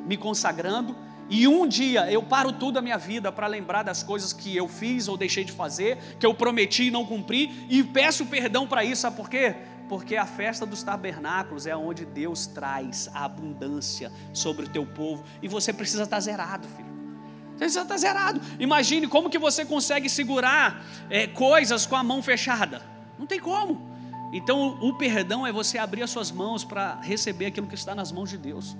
me 0.08 0.16
consagrando 0.16 0.96
e 1.30 1.46
um 1.46 1.68
dia 1.68 2.10
eu 2.10 2.24
paro 2.24 2.54
tudo 2.54 2.80
a 2.80 2.82
minha 2.82 2.98
vida 2.98 3.34
para 3.34 3.48
lembrar 3.48 3.84
das 3.84 4.02
coisas 4.02 4.32
que 4.32 4.56
eu 4.56 4.70
fiz 4.70 5.10
ou 5.10 5.18
deixei 5.18 5.44
de 5.44 5.52
fazer, 5.52 5.98
que 6.22 6.26
eu 6.26 6.34
prometi 6.34 6.84
e 6.84 6.92
não 6.92 7.06
cumpri, 7.06 7.68
e 7.70 7.84
peço 7.84 8.26
perdão 8.28 8.66
para 8.66 8.86
isso, 8.86 9.02
sabe 9.02 9.18
por 9.18 9.30
quê? 9.30 9.56
Porque 9.92 10.16
a 10.16 10.26
festa 10.26 10.66
dos 10.66 10.84
tabernáculos 10.84 11.68
é 11.68 11.76
onde 11.76 12.06
Deus 12.06 12.48
traz 12.48 13.10
a 13.14 13.26
abundância 13.26 14.10
sobre 14.34 14.66
o 14.66 14.70
teu 14.70 14.86
povo, 14.86 15.22
e 15.42 15.50
você 15.50 15.74
precisa 15.74 16.04
estar 16.04 16.18
zerado, 16.22 16.66
filho. 16.66 16.90
Você 17.58 17.78
está 17.78 17.98
zerado. 17.98 18.40
Imagine 18.58 19.06
como 19.06 19.30
que 19.30 19.38
você 19.38 19.66
consegue 19.66 20.10
segurar 20.10 20.82
é, 21.10 21.28
coisas 21.28 21.86
com 21.86 21.98
a 21.98 22.04
mão 22.06 22.24
fechada. 22.24 22.82
Não 23.20 23.28
tem 23.28 23.38
como. 23.38 23.92
Então 24.32 24.80
o 24.82 24.94
perdão 24.94 25.46
é 25.46 25.52
você 25.52 25.78
abrir 25.78 26.04
as 26.04 26.10
suas 26.10 26.32
mãos 26.32 26.64
para 26.64 27.02
receber 27.02 27.48
aquilo 27.48 27.68
que 27.68 27.76
está 27.76 27.94
nas 27.94 28.14
mãos 28.14 28.30
de 28.30 28.38
Deus. 28.38 28.78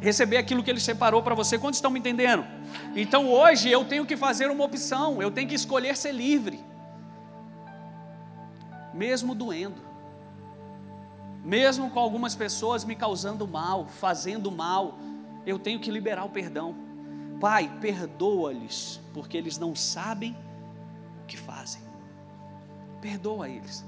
Receber 0.00 0.36
aquilo 0.36 0.62
que 0.62 0.70
Ele 0.70 0.78
separou 0.78 1.24
para 1.24 1.34
você. 1.34 1.58
Quantos 1.58 1.78
estão 1.78 1.90
me 1.90 1.98
entendendo? 1.98 2.46
Então 2.94 3.28
hoje 3.28 3.68
eu 3.68 3.84
tenho 3.84 4.06
que 4.06 4.16
fazer 4.16 4.48
uma 4.48 4.62
opção. 4.62 5.20
Eu 5.20 5.32
tenho 5.32 5.48
que 5.48 5.56
escolher 5.56 5.96
ser 5.96 6.12
livre. 6.12 6.64
Mesmo 8.94 9.34
doendo. 9.34 9.89
Mesmo 11.44 11.90
com 11.90 11.98
algumas 11.98 12.34
pessoas 12.34 12.84
me 12.84 12.94
causando 12.94 13.46
mal, 13.46 13.86
fazendo 13.86 14.50
mal. 14.50 14.98
Eu 15.46 15.58
tenho 15.58 15.80
que 15.80 15.90
liberar 15.90 16.24
o 16.24 16.28
perdão. 16.28 16.74
Pai, 17.40 17.70
perdoa-lhes, 17.80 19.00
porque 19.14 19.36
eles 19.36 19.58
não 19.58 19.74
sabem 19.74 20.36
o 21.22 21.26
que 21.26 21.36
fazem. 21.36 21.80
Perdoa 23.00 23.48
eles. 23.48 23.84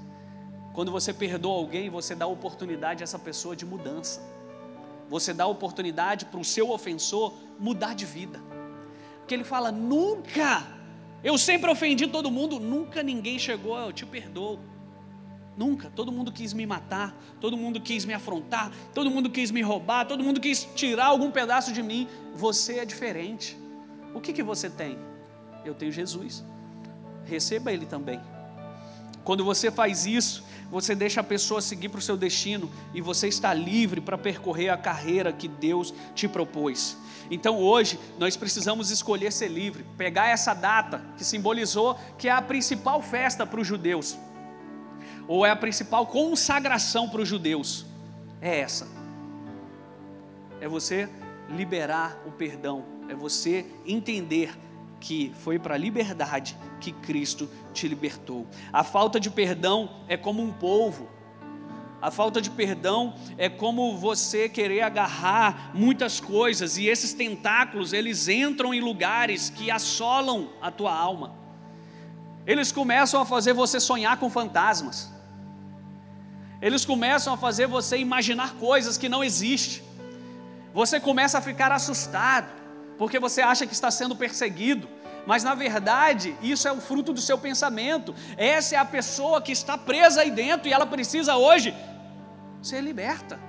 Quando 0.73 0.91
você 0.91 1.13
perdoa 1.13 1.55
alguém, 1.55 1.89
você 1.89 2.15
dá 2.15 2.25
oportunidade 2.25 3.03
a 3.03 3.05
essa 3.05 3.19
pessoa 3.19 3.55
de 3.55 3.65
mudança. 3.65 4.21
Você 5.07 5.31
dá 5.31 5.45
oportunidade 5.45 6.25
para 6.25 6.39
o 6.39 6.43
seu 6.43 6.71
ofensor 6.71 7.33
mudar 7.59 7.93
de 7.93 8.05
vida. 8.05 8.41
Porque 9.19 9.35
ele 9.35 9.43
fala: 9.43 9.71
nunca, 9.71 10.65
eu 11.23 11.37
sempre 11.37 11.69
ofendi 11.69 12.07
todo 12.07 12.31
mundo, 12.31 12.59
nunca 12.59 13.03
ninguém 13.03 13.37
chegou, 13.37 13.77
eu 13.77 13.93
te 13.93 14.05
perdoo. 14.05 14.59
Nunca. 15.55 15.91
Todo 15.95 16.11
mundo 16.11 16.31
quis 16.31 16.53
me 16.53 16.65
matar, 16.65 17.15
todo 17.39 17.55
mundo 17.55 17.79
quis 17.79 18.05
me 18.05 18.13
afrontar, 18.13 18.71
todo 18.93 19.09
mundo 19.09 19.29
quis 19.29 19.51
me 19.51 19.61
roubar, 19.61 20.05
todo 20.05 20.23
mundo 20.23 20.39
quis 20.39 20.67
tirar 20.75 21.05
algum 21.05 21.29
pedaço 21.29 21.71
de 21.71 21.83
mim. 21.83 22.07
Você 22.35 22.79
é 22.79 22.85
diferente. 22.85 23.57
O 24.13 24.19
que, 24.19 24.33
que 24.33 24.43
você 24.43 24.69
tem? 24.69 24.97
Eu 25.63 25.73
tenho 25.73 25.91
Jesus. 25.91 26.43
Receba 27.25 27.71
Ele 27.71 27.85
também. 27.85 28.19
Quando 29.23 29.45
você 29.45 29.71
faz 29.71 30.05
isso, 30.05 30.43
você 30.69 30.95
deixa 30.95 31.21
a 31.21 31.23
pessoa 31.23 31.61
seguir 31.61 31.89
para 31.89 31.99
o 31.99 32.01
seu 32.01 32.17
destino 32.17 32.69
e 32.93 32.99
você 32.99 33.27
está 33.27 33.53
livre 33.53 34.01
para 34.01 34.17
percorrer 34.17 34.69
a 34.69 34.77
carreira 34.77 35.31
que 35.31 35.47
Deus 35.47 35.93
te 36.15 36.27
propôs. 36.27 36.97
Então 37.31 37.57
hoje 37.57 37.97
nós 38.17 38.35
precisamos 38.35 38.89
escolher 38.89 39.31
ser 39.31 39.47
livre, 39.47 39.85
pegar 39.97 40.27
essa 40.27 40.53
data 40.53 41.01
que 41.15 41.23
simbolizou 41.23 41.97
que 42.17 42.27
é 42.27 42.31
a 42.31 42.41
principal 42.41 43.01
festa 43.01 43.45
para 43.45 43.61
os 43.61 43.67
judeus 43.67 44.17
ou 45.27 45.45
é 45.45 45.51
a 45.51 45.55
principal 45.55 46.05
consagração 46.07 47.09
para 47.09 47.21
os 47.21 47.27
judeus? 47.27 47.85
É 48.41 48.59
essa. 48.59 48.87
É 50.59 50.67
você 50.67 51.09
liberar 51.49 52.21
o 52.25 52.31
perdão, 52.31 52.83
é 53.09 53.15
você 53.15 53.65
entender 53.85 54.57
que 54.99 55.33
foi 55.39 55.59
para 55.59 55.75
a 55.75 55.77
liberdade 55.77 56.57
que 56.79 56.91
Cristo 56.91 57.49
te 57.73 57.87
libertou. 57.87 58.47
A 58.71 58.83
falta 58.83 59.19
de 59.19 59.29
perdão 59.29 59.89
é 60.07 60.15
como 60.15 60.41
um 60.41 60.51
polvo. 60.51 61.09
A 62.01 62.11
falta 62.11 62.41
de 62.41 62.49
perdão 62.49 63.13
é 63.37 63.47
como 63.47 63.97
você 63.97 64.49
querer 64.49 64.81
agarrar 64.81 65.71
muitas 65.73 66.19
coisas 66.19 66.77
e 66.77 66.87
esses 66.87 67.13
tentáculos, 67.13 67.93
eles 67.93 68.27
entram 68.27 68.73
em 68.73 68.81
lugares 68.81 69.49
que 69.49 69.71
assolam 69.71 70.49
a 70.61 70.69
tua 70.69 70.93
alma. 70.93 71.42
Eles 72.45 72.71
começam 72.71 73.21
a 73.21 73.25
fazer 73.25 73.53
você 73.53 73.79
sonhar 73.79 74.17
com 74.17 74.29
fantasmas. 74.29 75.11
Eles 76.61 76.85
começam 76.85 77.33
a 77.33 77.37
fazer 77.37 77.67
você 77.67 77.97
imaginar 77.97 78.53
coisas 78.55 78.97
que 78.97 79.09
não 79.09 79.23
existem. 79.23 79.83
Você 80.73 80.99
começa 80.99 81.37
a 81.37 81.41
ficar 81.41 81.71
assustado, 81.71 82.49
porque 82.97 83.19
você 83.19 83.41
acha 83.41 83.65
que 83.67 83.73
está 83.73 83.91
sendo 83.91 84.15
perseguido. 84.15 84.87
Mas 85.25 85.43
na 85.43 85.55
verdade, 85.55 86.35
isso 86.41 86.67
é 86.67 86.71
o 86.71 86.81
fruto 86.81 87.13
do 87.13 87.21
seu 87.21 87.37
pensamento. 87.37 88.13
Essa 88.37 88.75
é 88.75 88.77
a 88.77 88.85
pessoa 88.85 89.41
que 89.41 89.51
está 89.51 89.77
presa 89.77 90.21
aí 90.21 90.31
dentro 90.31 90.67
e 90.67 90.73
ela 90.73 90.85
precisa 90.85 91.35
hoje 91.35 91.73
ser 92.61 92.81
liberta. 92.81 93.39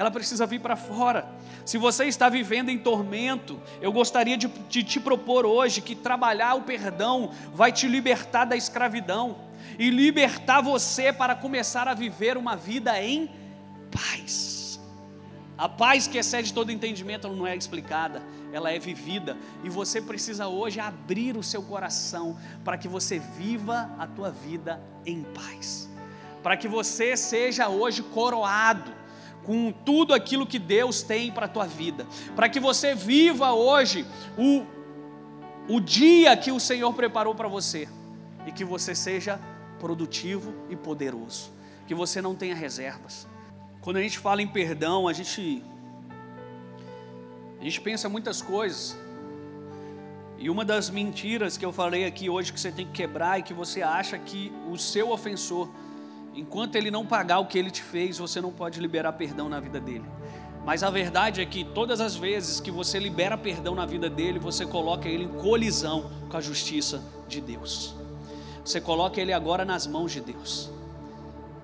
Ela 0.00 0.10
precisa 0.10 0.46
vir 0.46 0.60
para 0.60 0.76
fora. 0.76 1.28
Se 1.62 1.76
você 1.76 2.06
está 2.06 2.30
vivendo 2.30 2.70
em 2.70 2.78
tormento, 2.78 3.60
eu 3.82 3.92
gostaria 3.92 4.34
de, 4.34 4.48
de 4.48 4.82
te 4.82 4.98
propor 4.98 5.44
hoje 5.44 5.82
que 5.82 5.94
trabalhar 5.94 6.54
o 6.54 6.62
perdão 6.62 7.32
vai 7.52 7.70
te 7.70 7.86
libertar 7.86 8.46
da 8.46 8.56
escravidão 8.56 9.36
e 9.78 9.90
libertar 9.90 10.62
você 10.62 11.12
para 11.12 11.34
começar 11.34 11.86
a 11.86 11.92
viver 11.92 12.38
uma 12.38 12.56
vida 12.56 12.98
em 12.98 13.30
paz. 13.92 14.80
A 15.58 15.68
paz 15.68 16.06
que 16.06 16.16
excede 16.16 16.54
todo 16.54 16.72
entendimento 16.72 17.28
não 17.28 17.46
é 17.46 17.54
explicada, 17.54 18.22
ela 18.54 18.72
é 18.72 18.78
vivida. 18.78 19.36
E 19.62 19.68
você 19.68 20.00
precisa 20.00 20.48
hoje 20.48 20.80
abrir 20.80 21.36
o 21.36 21.42
seu 21.42 21.62
coração 21.62 22.38
para 22.64 22.78
que 22.78 22.88
você 22.88 23.18
viva 23.18 23.94
a 23.98 24.06
tua 24.06 24.30
vida 24.30 24.80
em 25.04 25.24
paz. 25.24 25.90
Para 26.42 26.56
que 26.56 26.66
você 26.66 27.18
seja 27.18 27.68
hoje 27.68 28.02
coroado 28.02 28.98
com 29.50 29.72
tudo 29.72 30.14
aquilo 30.14 30.46
que 30.46 30.60
Deus 30.60 31.02
tem 31.02 31.32
para 31.32 31.46
a 31.46 31.48
tua 31.48 31.66
vida. 31.66 32.06
Para 32.36 32.48
que 32.48 32.60
você 32.60 32.94
viva 32.94 33.52
hoje 33.52 34.06
o, 34.38 34.64
o 35.68 35.80
dia 35.80 36.36
que 36.36 36.52
o 36.52 36.60
Senhor 36.60 36.94
preparou 36.94 37.34
para 37.34 37.48
você. 37.48 37.88
E 38.46 38.52
que 38.52 38.64
você 38.64 38.94
seja 38.94 39.40
produtivo 39.80 40.54
e 40.68 40.76
poderoso. 40.76 41.50
Que 41.88 41.96
você 41.96 42.22
não 42.22 42.32
tenha 42.32 42.54
reservas. 42.54 43.26
Quando 43.80 43.96
a 43.96 44.00
gente 44.00 44.20
fala 44.20 44.40
em 44.40 44.46
perdão, 44.46 45.08
a 45.08 45.12
gente 45.12 45.64
a 47.60 47.64
gente 47.64 47.80
pensa 47.80 48.08
muitas 48.08 48.40
coisas. 48.40 48.96
E 50.38 50.48
uma 50.48 50.64
das 50.64 50.90
mentiras 50.90 51.58
que 51.58 51.64
eu 51.64 51.72
falei 51.72 52.04
aqui 52.04 52.30
hoje 52.30 52.52
que 52.52 52.60
você 52.60 52.70
tem 52.70 52.86
que 52.86 52.92
quebrar 52.92 53.40
é 53.40 53.42
que 53.42 53.52
você 53.52 53.82
acha 53.82 54.16
que 54.16 54.52
o 54.70 54.78
seu 54.78 55.10
ofensor, 55.10 55.68
enquanto 56.34 56.76
ele 56.76 56.90
não 56.90 57.06
pagar 57.06 57.38
o 57.38 57.46
que 57.46 57.58
ele 57.58 57.70
te 57.70 57.82
fez, 57.82 58.18
você 58.18 58.40
não 58.40 58.52
pode 58.52 58.80
liberar 58.80 59.12
perdão 59.12 59.48
na 59.48 59.60
vida 59.60 59.80
dele. 59.80 60.04
Mas 60.64 60.82
a 60.82 60.90
verdade 60.90 61.40
é 61.40 61.46
que 61.46 61.64
todas 61.64 62.00
as 62.00 62.14
vezes 62.14 62.60
que 62.60 62.70
você 62.70 62.98
libera 62.98 63.36
perdão 63.36 63.74
na 63.74 63.86
vida 63.86 64.10
dele, 64.10 64.38
você 64.38 64.66
coloca 64.66 65.08
ele 65.08 65.24
em 65.24 65.28
colisão 65.28 66.10
com 66.28 66.36
a 66.36 66.40
justiça 66.40 67.02
de 67.26 67.40
Deus. 67.40 67.94
Você 68.64 68.80
coloca 68.80 69.20
ele 69.20 69.32
agora 69.32 69.64
nas 69.64 69.86
mãos 69.86 70.12
de 70.12 70.20
Deus. 70.20 70.70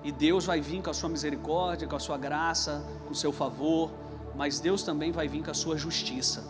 E 0.03 0.11
Deus 0.11 0.45
vai 0.45 0.59
vir 0.61 0.81
com 0.81 0.89
a 0.89 0.93
sua 0.93 1.09
misericórdia, 1.09 1.87
com 1.87 1.95
a 1.95 1.99
sua 1.99 2.17
graça, 2.17 2.83
com 3.05 3.11
o 3.11 3.15
seu 3.15 3.31
favor, 3.31 3.91
mas 4.35 4.59
Deus 4.59 4.81
também 4.83 5.11
vai 5.11 5.27
vir 5.27 5.43
com 5.43 5.51
a 5.51 5.53
sua 5.53 5.77
justiça. 5.77 6.43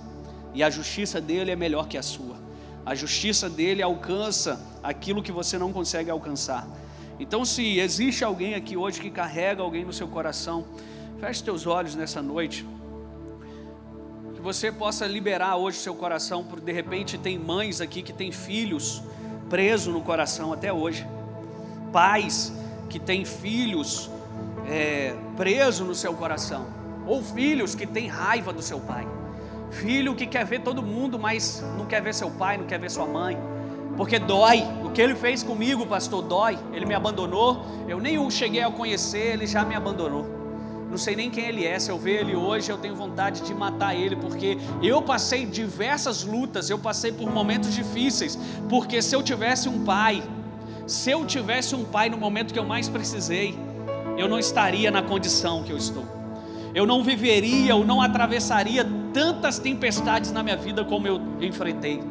E 0.53 0.63
a 0.63 0.69
justiça 0.69 1.19
dele 1.19 1.51
é 1.51 1.55
melhor 1.55 1.87
que 1.87 1.97
a 1.97 2.03
sua. 2.03 2.37
A 2.85 2.95
justiça 2.95 3.49
dele 3.49 3.81
alcança 3.81 4.65
aquilo 4.81 5.21
que 5.21 5.31
você 5.31 5.57
não 5.57 5.73
consegue 5.73 6.09
alcançar. 6.09 6.67
Então, 7.19 7.43
se 7.43 7.79
existe 7.79 8.23
alguém 8.23 8.53
aqui 8.53 8.77
hoje 8.77 9.01
que 9.01 9.09
carrega 9.09 9.61
alguém 9.61 9.83
no 9.83 9.93
seu 9.93 10.07
coração, 10.07 10.65
feche 11.19 11.43
teus 11.43 11.65
olhos 11.65 11.95
nessa 11.95 12.21
noite. 12.21 12.65
Que 14.35 14.41
você 14.41 14.71
possa 14.71 15.07
liberar 15.07 15.55
hoje 15.55 15.77
seu 15.77 15.95
coração, 15.95 16.43
porque 16.43 16.65
de 16.65 16.71
repente 16.71 17.17
tem 17.17 17.39
mães 17.39 17.81
aqui 17.81 18.03
que 18.03 18.13
têm 18.13 18.31
filhos 18.31 19.01
preso 19.49 19.91
no 19.91 20.01
coração 20.01 20.53
até 20.53 20.71
hoje. 20.71 21.07
Pais 21.91 22.53
que 22.87 22.99
têm 22.99 23.25
filhos 23.25 24.11
é, 24.69 25.15
preso 25.35 25.85
no 25.85 25.95
seu 25.95 26.13
coração, 26.13 26.67
ou 27.07 27.23
filhos 27.23 27.73
que 27.73 27.87
têm 27.87 28.07
raiva 28.07 28.53
do 28.53 28.61
seu 28.61 28.79
pai. 28.79 29.07
Filho 29.71 30.15
que 30.15 30.27
quer 30.27 30.45
ver 30.45 30.61
todo 30.61 30.83
mundo, 30.83 31.17
mas 31.17 31.63
não 31.77 31.85
quer 31.85 32.01
ver 32.01 32.13
seu 32.13 32.29
pai, 32.29 32.57
não 32.57 32.65
quer 32.65 32.79
ver 32.79 32.91
sua 32.91 33.05
mãe, 33.05 33.37
porque 33.97 34.19
dói. 34.19 34.63
O 34.85 34.91
que 34.91 35.01
ele 35.01 35.15
fez 35.15 35.43
comigo, 35.43 35.85
pastor, 35.85 36.21
dói. 36.21 36.57
Ele 36.71 36.85
me 36.85 36.93
abandonou. 36.93 37.65
Eu 37.87 37.99
nem 37.99 38.17
o 38.17 38.31
cheguei 38.31 38.61
a 38.61 38.71
conhecer, 38.71 39.33
ele 39.33 39.47
já 39.47 39.65
me 39.65 39.75
abandonou 39.75 40.37
não 40.89 40.97
sei 40.97 41.15
nem 41.15 41.29
quem 41.29 41.45
ele 41.45 41.65
é. 41.65 41.77
Se 41.77 41.91
eu 41.91 41.97
ver 41.97 42.21
ele 42.21 42.35
hoje, 42.35 42.71
eu 42.71 42.77
tenho 42.77 42.95
vontade 42.95 43.41
de 43.41 43.53
matar 43.53 43.95
ele, 43.95 44.15
porque 44.15 44.57
eu 44.81 45.01
passei 45.01 45.45
diversas 45.45 46.23
lutas, 46.23 46.69
eu 46.69 46.79
passei 46.79 47.11
por 47.11 47.31
momentos 47.31 47.73
difíceis. 47.73 48.37
Porque 48.69 49.01
se 49.01 49.15
eu 49.15 49.21
tivesse 49.21 49.67
um 49.69 49.83
pai, 49.83 50.23
se 50.85 51.11
eu 51.11 51.25
tivesse 51.25 51.75
um 51.75 51.83
pai 51.83 52.09
no 52.09 52.17
momento 52.17 52.53
que 52.53 52.59
eu 52.59 52.65
mais 52.65 52.87
precisei, 52.87 53.57
eu 54.17 54.27
não 54.27 54.39
estaria 54.39 54.89
na 54.89 55.01
condição 55.01 55.63
que 55.63 55.71
eu 55.71 55.77
estou. 55.77 56.05
eu 56.73 56.85
não 56.85 57.03
viveria 57.03 57.75
ou 57.75 57.83
não 57.83 58.01
atravessaria 58.01 58.85
tantas 59.11 59.57
tempestades 59.57 60.31
na 60.31 60.43
minha 60.43 60.57
vida 60.57 60.85
como 60.85 61.07
eu 61.07 61.19
enfrentei. 61.41 62.03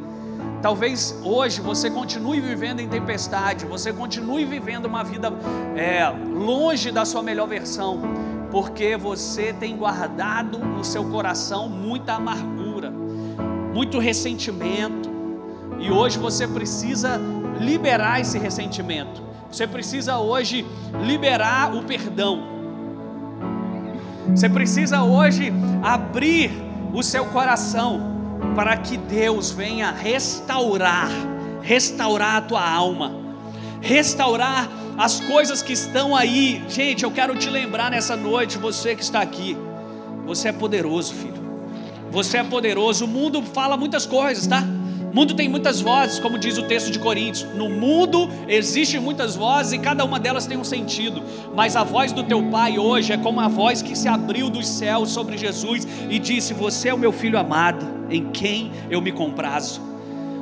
Talvez 0.62 1.14
hoje 1.22 1.60
você 1.60 1.90
continue 1.90 2.40
vivendo 2.40 2.80
em 2.80 2.88
tempestade, 2.88 3.66
você 3.66 3.92
continue 3.92 4.44
vivendo 4.44 4.86
uma 4.86 5.04
vida 5.04 5.32
é, 5.76 6.08
longe 6.08 6.90
da 6.90 7.04
sua 7.04 7.22
melhor 7.22 7.46
versão, 7.46 8.00
porque 8.50 8.96
você 8.96 9.52
tem 9.52 9.76
guardado 9.76 10.58
no 10.58 10.82
seu 10.82 11.04
coração 11.10 11.68
muita 11.68 12.14
amargura, 12.14 12.90
muito 13.72 13.98
ressentimento, 13.98 15.10
e 15.78 15.90
hoje 15.90 16.18
você 16.18 16.48
precisa 16.48 17.20
liberar 17.60 18.20
esse 18.20 18.38
ressentimento, 18.38 19.22
você 19.50 19.66
precisa 19.66 20.18
hoje 20.18 20.66
liberar 21.04 21.74
o 21.74 21.82
perdão, 21.82 22.42
você 24.30 24.48
precisa 24.48 25.02
hoje 25.02 25.52
abrir 25.82 26.50
o 26.92 27.02
seu 27.02 27.26
coração 27.26 28.15
para 28.56 28.74
que 28.78 28.96
Deus 28.96 29.50
venha 29.50 29.90
restaurar, 29.90 31.10
restaurar 31.60 32.36
a 32.36 32.40
tua 32.40 32.66
alma, 32.66 33.12
restaurar 33.82 34.66
as 34.96 35.20
coisas 35.20 35.60
que 35.60 35.74
estão 35.74 36.16
aí. 36.16 36.64
Gente, 36.66 37.04
eu 37.04 37.10
quero 37.10 37.36
te 37.36 37.50
lembrar 37.50 37.90
nessa 37.90 38.16
noite, 38.16 38.56
você 38.56 38.96
que 38.96 39.02
está 39.02 39.20
aqui, 39.20 39.54
você 40.24 40.48
é 40.48 40.52
poderoso, 40.52 41.12
filho. 41.12 41.44
Você 42.10 42.38
é 42.38 42.44
poderoso. 42.44 43.04
O 43.04 43.08
mundo 43.08 43.42
fala 43.42 43.76
muitas 43.76 44.06
coisas, 44.06 44.46
tá? 44.46 44.64
Mundo 45.16 45.32
tem 45.32 45.48
muitas 45.48 45.80
vozes, 45.80 46.18
como 46.18 46.38
diz 46.38 46.58
o 46.58 46.64
texto 46.64 46.90
de 46.90 46.98
Coríntios. 46.98 47.50
No 47.54 47.70
mundo 47.70 48.28
existem 48.46 49.00
muitas 49.00 49.34
vozes 49.34 49.72
e 49.72 49.78
cada 49.78 50.04
uma 50.04 50.20
delas 50.20 50.44
tem 50.44 50.58
um 50.58 50.62
sentido. 50.62 51.22
Mas 51.54 51.74
a 51.74 51.82
voz 51.82 52.12
do 52.12 52.22
teu 52.22 52.42
pai 52.50 52.78
hoje 52.78 53.14
é 53.14 53.16
como 53.16 53.40
a 53.40 53.48
voz 53.48 53.80
que 53.80 53.96
se 53.96 54.08
abriu 54.08 54.50
dos 54.50 54.68
céus 54.68 55.08
sobre 55.08 55.38
Jesus 55.38 55.88
e 56.10 56.18
disse: 56.18 56.52
Você 56.52 56.90
é 56.90 56.94
o 56.94 56.98
meu 56.98 57.12
filho 57.12 57.38
amado, 57.38 57.86
em 58.10 58.30
quem 58.30 58.70
eu 58.90 59.00
me 59.00 59.10
comprazo. 59.10 59.80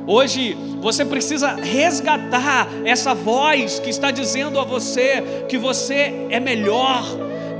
Hoje 0.05 0.57
você 0.81 1.05
precisa 1.05 1.55
resgatar 1.55 2.67
essa 2.83 3.13
voz 3.13 3.79
que 3.79 3.89
está 3.89 4.11
dizendo 4.11 4.59
a 4.59 4.65
você 4.65 5.45
que 5.47 5.57
você 5.57 6.27
é 6.29 6.39
melhor 6.41 7.01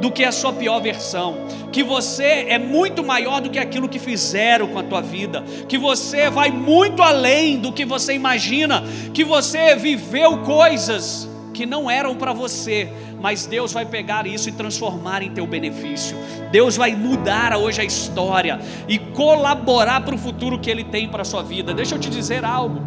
do 0.01 0.11
que 0.11 0.23
a 0.23 0.31
sua 0.31 0.53
pior 0.53 0.79
versão, 0.79 1.37
que 1.71 1.83
você 1.83 2.45
é 2.47 2.57
muito 2.57 3.03
maior 3.03 3.41
do 3.41 3.49
que 3.49 3.59
aquilo 3.59 3.89
que 3.89 3.99
fizeram 3.99 4.67
com 4.67 4.79
a 4.79 4.83
tua 4.83 5.01
vida, 5.01 5.43
que 5.67 5.77
você 5.77 6.29
vai 6.29 6.51
muito 6.51 7.01
além 7.01 7.57
do 7.57 7.71
que 7.71 7.85
você 7.85 8.13
imagina, 8.13 8.83
que 9.13 9.23
você 9.23 9.75
viveu 9.75 10.39
coisas 10.39 11.29
que 11.53 11.65
não 11.65 11.89
eram 11.89 12.15
para 12.15 12.33
você, 12.33 12.89
mas 13.21 13.45
Deus 13.45 13.71
vai 13.71 13.85
pegar 13.85 14.27
isso 14.27 14.49
e 14.49 14.51
transformar 14.51 15.23
em 15.23 15.31
teu 15.31 15.47
benefício. 15.47 16.17
Deus 16.51 16.75
vai 16.75 16.93
mudar 16.93 17.55
hoje 17.57 17.81
a 17.81 17.83
história 17.83 18.59
e 18.87 18.99
colaborar 18.99 20.01
para 20.01 20.13
o 20.13 20.17
futuro 20.17 20.59
que 20.59 20.69
Ele 20.69 20.83
tem 20.83 21.07
para 21.07 21.21
a 21.21 21.25
sua 21.25 21.41
vida. 21.41 21.73
Deixa 21.73 21.95
eu 21.95 21.99
te 21.99 22.09
dizer 22.09 22.43
algo. 22.43 22.81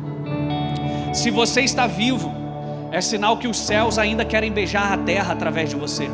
Se 1.12 1.30
você 1.30 1.62
está 1.62 1.86
vivo, 1.86 2.32
é 2.92 3.00
sinal 3.00 3.36
que 3.38 3.48
os 3.48 3.58
céus 3.58 3.98
ainda 3.98 4.24
querem 4.24 4.52
beijar 4.52 4.92
a 4.92 4.98
terra 4.98 5.32
através 5.32 5.70
de 5.70 5.76
você. 5.76 6.08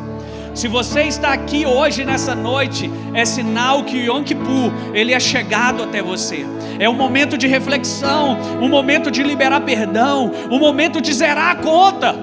Se 0.55 0.69
você 0.69 1.01
está 1.01 1.33
aqui 1.33 1.65
hoje 1.65 2.05
nessa 2.05 2.33
noite, 2.33 2.89
é 3.13 3.25
sinal 3.25 3.83
que 3.83 3.97
o 3.97 4.15
Yom 4.15 4.23
Kippur, 4.23 4.71
ele 4.93 5.13
é 5.13 5.19
chegado 5.19 5.83
até 5.83 6.01
você. 6.01 6.45
É 6.79 6.89
um 6.89 6.93
momento 6.93 7.37
de 7.37 7.45
reflexão, 7.45 8.37
um 8.61 8.69
momento 8.69 9.11
de 9.11 9.21
liberar 9.21 9.59
perdão, 9.59 10.31
um 10.49 10.57
momento 10.57 11.01
de 11.01 11.13
zerar 11.13 11.51
a 11.51 11.55
conta. 11.57 12.15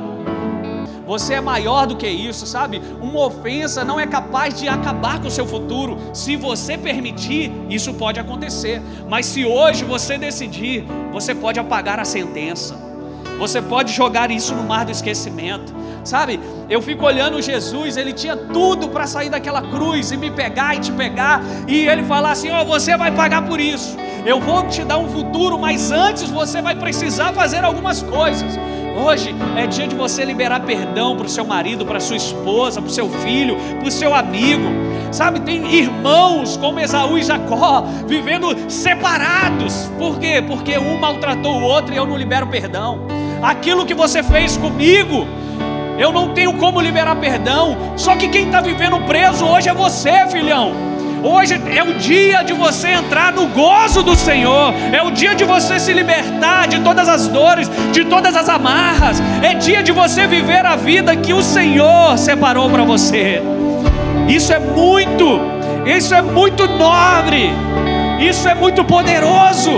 Você 1.07 1.35
é 1.35 1.43
maior 1.43 1.87
do 1.87 1.95
que 1.95 2.09
isso, 2.09 2.47
sabe? 2.47 2.81
Uma 3.03 3.27
ofensa 3.27 3.85
não 3.85 4.01
é 4.01 4.07
capaz 4.07 4.59
de 4.59 4.67
acabar 4.67 5.21
com 5.21 5.29
o 5.29 5.31
seu 5.31 5.47
futuro. 5.47 5.99
Se 6.15 6.35
você 6.35 6.79
permitir, 6.79 7.53
isso 7.69 7.93
pode 7.93 8.19
acontecer. 8.19 8.81
Mas 9.11 9.27
se 9.27 9.45
hoje 9.45 9.85
você 9.85 10.17
decidir, 10.17 10.87
você 11.13 11.35
pode 11.35 11.61
apagar 11.61 12.01
a 12.01 12.05
sentença. 12.07 12.81
Você 13.39 13.61
pode 13.61 13.93
jogar 13.93 14.31
isso 14.31 14.55
no 14.55 14.63
mar 14.63 14.87
do 14.87 14.91
esquecimento. 14.91 15.82
Sabe? 16.05 16.41
Eu 16.69 16.83
fico 16.83 17.07
olhando 17.07 17.41
Jesus, 17.41 17.97
ele 17.97 18.13
tinha 18.13 18.37
tudo 18.37 18.89
para 18.89 19.07
sair 19.07 19.31
daquela 19.31 19.63
cruz 19.63 20.11
e 20.11 20.17
me 20.17 20.31
pegar 20.31 20.75
e 20.75 20.81
te 20.81 20.93
pegar, 20.93 21.43
e 21.69 21.87
ele 21.87 22.03
falar 22.03 22.33
assim: 22.33 22.51
Ó, 22.51 22.63
oh, 22.63 22.65
você 22.65 22.97
vai 22.97 23.13
pagar 23.13 23.43
por 23.43 23.61
isso. 23.61 23.97
Eu 24.25 24.41
vou 24.41 24.67
te 24.69 24.85
dar 24.85 24.99
um 24.99 25.09
futuro, 25.09 25.59
mas 25.59 25.91
antes 25.91 26.31
você 26.31 26.63
vai 26.63 26.75
precisar 26.75 27.33
fazer 27.33 27.65
algumas 27.65 28.03
coisas. 28.03 28.59
Hoje 28.95 29.35
é 29.57 29.67
dia 29.67 29.89
de 29.89 29.97
você 29.97 30.25
liberar 30.25 30.61
perdão 30.61 31.17
para 31.17 31.27
o 31.27 31.29
seu 31.29 31.45
marido, 31.45 31.85
para 31.85 31.99
sua 31.99 32.17
esposa, 32.17 32.81
para 32.81 32.89
o 32.89 32.93
seu 32.93 33.09
filho, 33.09 33.57
para 33.79 33.89
o 33.89 33.91
seu 33.91 34.15
amigo. 34.15 34.65
Sabe, 35.11 35.41
tem 35.41 35.75
irmãos 35.75 36.57
como 36.57 36.79
Esaú 36.79 37.19
e 37.19 37.23
Jacó 37.23 37.85
vivendo 38.07 38.71
separados. 38.71 39.91
Por 39.99 40.19
quê? 40.19 40.43
Porque 40.47 40.79
um 40.79 40.99
maltratou 40.99 41.61
o 41.61 41.63
outro 41.63 41.93
e 41.93 41.97
eu 41.97 42.07
não 42.07 42.17
libero 42.17 42.47
perdão 42.47 43.07
aquilo 43.43 43.85
que 43.85 43.93
você 43.93 44.23
fez 44.23 44.57
comigo, 44.57 45.27
eu 45.99 46.13
não 46.13 46.31
tenho 46.35 46.53
como 46.55 46.81
liberar 46.81 47.17
perdão. 47.17 47.77
Só 47.97 48.17
que 48.17 48.29
quem 48.29 48.47
está 48.47 48.61
vivendo 48.61 49.01
preso 49.01 49.45
hoje 49.45 49.69
é 49.69 49.75
você, 49.75 50.27
filhão. 50.29 50.93
Hoje 51.25 51.55
é 51.73 51.83
o 51.85 51.95
dia 51.95 52.43
de 52.43 52.53
você 52.53 52.89
entrar 52.89 53.33
no 53.33 53.47
gozo 53.47 54.03
do 54.03 54.17
Senhor, 54.17 54.75
é 54.93 55.01
o 55.03 55.13
dia 55.13 55.37
de 55.37 55.45
você 55.45 55.79
se 55.79 55.93
libertar 55.93 56.67
de 56.67 56.81
todas 56.81 57.09
as 57.09 57.29
dores, 57.29 57.71
de 57.93 58.05
todas 58.05 58.35
as 58.35 58.49
amarras, 58.49 59.23
é 59.41 59.55
dia 59.55 59.85
de 59.85 59.93
você 59.93 60.27
viver 60.27 60.67
a 60.67 60.75
vida 60.75 61.15
que 61.15 61.33
o 61.33 61.41
Senhor 61.41 62.19
separou 62.19 62.69
para 62.69 62.83
você. 62.83 63.41
Isso 64.29 64.53
é 64.53 64.59
muito, 64.59 65.41
isso 65.87 66.13
é 66.13 66.21
muito 66.21 66.67
nobre, 66.67 67.51
isso 68.19 68.49
é 68.49 68.55
muito 68.55 68.83
poderoso. 68.83 69.71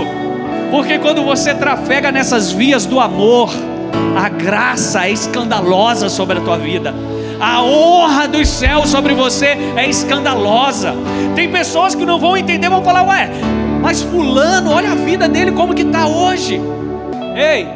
Porque 0.71 0.97
quando 0.97 1.23
você 1.23 1.53
trafega 1.53 2.11
nessas 2.11 2.51
vias 2.51 2.87
do 2.87 2.99
amor, 2.99 3.53
a 4.15 4.29
graça 4.29 5.07
é 5.07 5.11
escandalosa 5.11 6.09
sobre 6.09 6.37
a 6.39 6.41
tua 6.41 6.57
vida. 6.57 6.93
A 7.39 7.61
honra 7.61 8.27
dos 8.27 8.47
céus 8.47 8.89
sobre 8.89 9.13
você 9.13 9.57
é 9.75 9.89
escandalosa. 9.89 10.93
Tem 11.35 11.51
pessoas 11.51 11.93
que 11.93 12.05
não 12.05 12.19
vão 12.19 12.37
entender, 12.37 12.69
vão 12.69 12.83
falar: 12.83 13.03
"Ué, 13.03 13.29
mas 13.81 14.01
fulano, 14.01 14.71
olha 14.71 14.93
a 14.93 14.95
vida 14.95 15.27
dele 15.27 15.51
como 15.51 15.73
que 15.73 15.81
está 15.81 16.07
hoje". 16.07 16.61
Ei, 17.35 17.67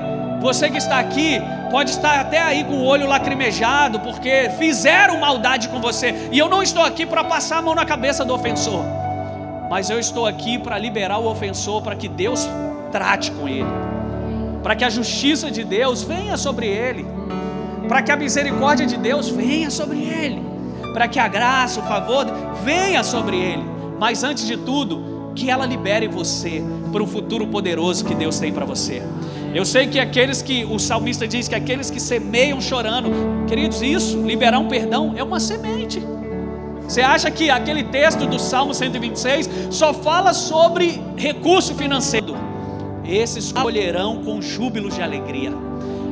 você 0.42 0.70
que 0.70 0.78
está 0.78 1.00
aqui, 1.00 1.42
pode 1.70 1.92
estar 1.92 2.20
até 2.20 2.40
aí 2.42 2.64
com 2.64 2.76
o 2.76 2.86
olho 2.86 3.06
lacrimejado, 3.06 4.00
porque 4.00 4.50
fizeram 4.58 5.20
maldade 5.20 5.68
com 5.68 5.82
você. 5.82 6.30
E 6.32 6.40
eu 6.40 6.48
não 6.48 6.64
estou 6.64 6.84
aqui 6.84 7.06
para 7.06 7.24
passar 7.24 7.58
a 7.58 7.62
mão 7.62 7.76
na 7.76 7.86
cabeça 7.86 8.24
do 8.24 8.34
ofensor, 8.34 8.84
mas 9.70 9.90
eu 9.90 10.00
estou 10.00 10.26
aqui 10.26 10.58
para 10.58 10.78
liberar 10.78 11.20
o 11.20 11.30
ofensor, 11.30 11.82
para 11.82 11.96
que 11.96 12.08
Deus 12.08 12.50
trate 12.92 13.32
com 13.32 13.48
ele, 13.48 13.68
para 14.62 14.76
que 14.76 14.84
a 14.84 14.90
justiça 14.90 15.50
de 15.50 15.64
Deus 15.64 16.04
venha 16.04 16.38
sobre 16.38 16.68
ele, 16.68 17.06
para 17.88 18.02
que 18.02 18.12
a 18.12 18.18
misericórdia 18.18 18.86
de 18.86 18.98
Deus 18.98 19.30
venha 19.30 19.70
sobre 19.70 20.00
ele, 20.00 20.42
para 20.94 21.08
que 21.08 21.20
a 21.20 21.28
graça, 21.28 21.80
o 21.80 21.84
favor 21.84 22.26
venha 22.64 23.04
sobre 23.04 23.38
ele, 23.38 23.64
mas 24.00 24.24
antes 24.24 24.46
de 24.46 24.58
tudo, 24.58 25.32
que 25.36 25.50
ela 25.50 25.66
libere 25.66 26.08
você 26.08 26.62
para 26.92 27.02
o 27.02 27.08
futuro 27.08 27.48
poderoso 27.48 28.04
que 28.04 28.14
Deus 28.14 28.40
tem 28.40 28.52
para 28.52 28.66
você. 28.66 29.02
Eu 29.54 29.66
sei 29.66 29.88
que 29.88 30.00
aqueles 30.00 30.42
que 30.42 30.66
o 30.66 30.78
salmista 30.78 31.28
diz 31.28 31.48
que 31.48 31.56
aqueles 31.56 31.90
que 31.90 32.00
semeiam 32.00 32.60
chorando, 32.62 33.10
queridos, 33.48 33.82
isso, 33.82 34.22
liberar 34.22 34.60
um 34.60 34.68
perdão 34.68 35.14
é 35.16 35.24
uma 35.24 35.40
semente. 35.40 36.04
Você 36.84 37.02
acha 37.02 37.30
que 37.32 37.50
aquele 37.50 37.84
texto 37.84 38.26
do 38.26 38.40
Salmo 38.40 38.74
126 38.74 39.50
só 39.70 39.94
fala 39.94 40.34
sobre 40.34 41.02
recurso 41.16 41.74
financeiro? 41.76 42.49
Esses 43.16 43.52
colherão 43.52 44.24
com 44.24 44.42
júbilos 44.42 44.96
de 44.96 45.02
alegria. 45.02 45.52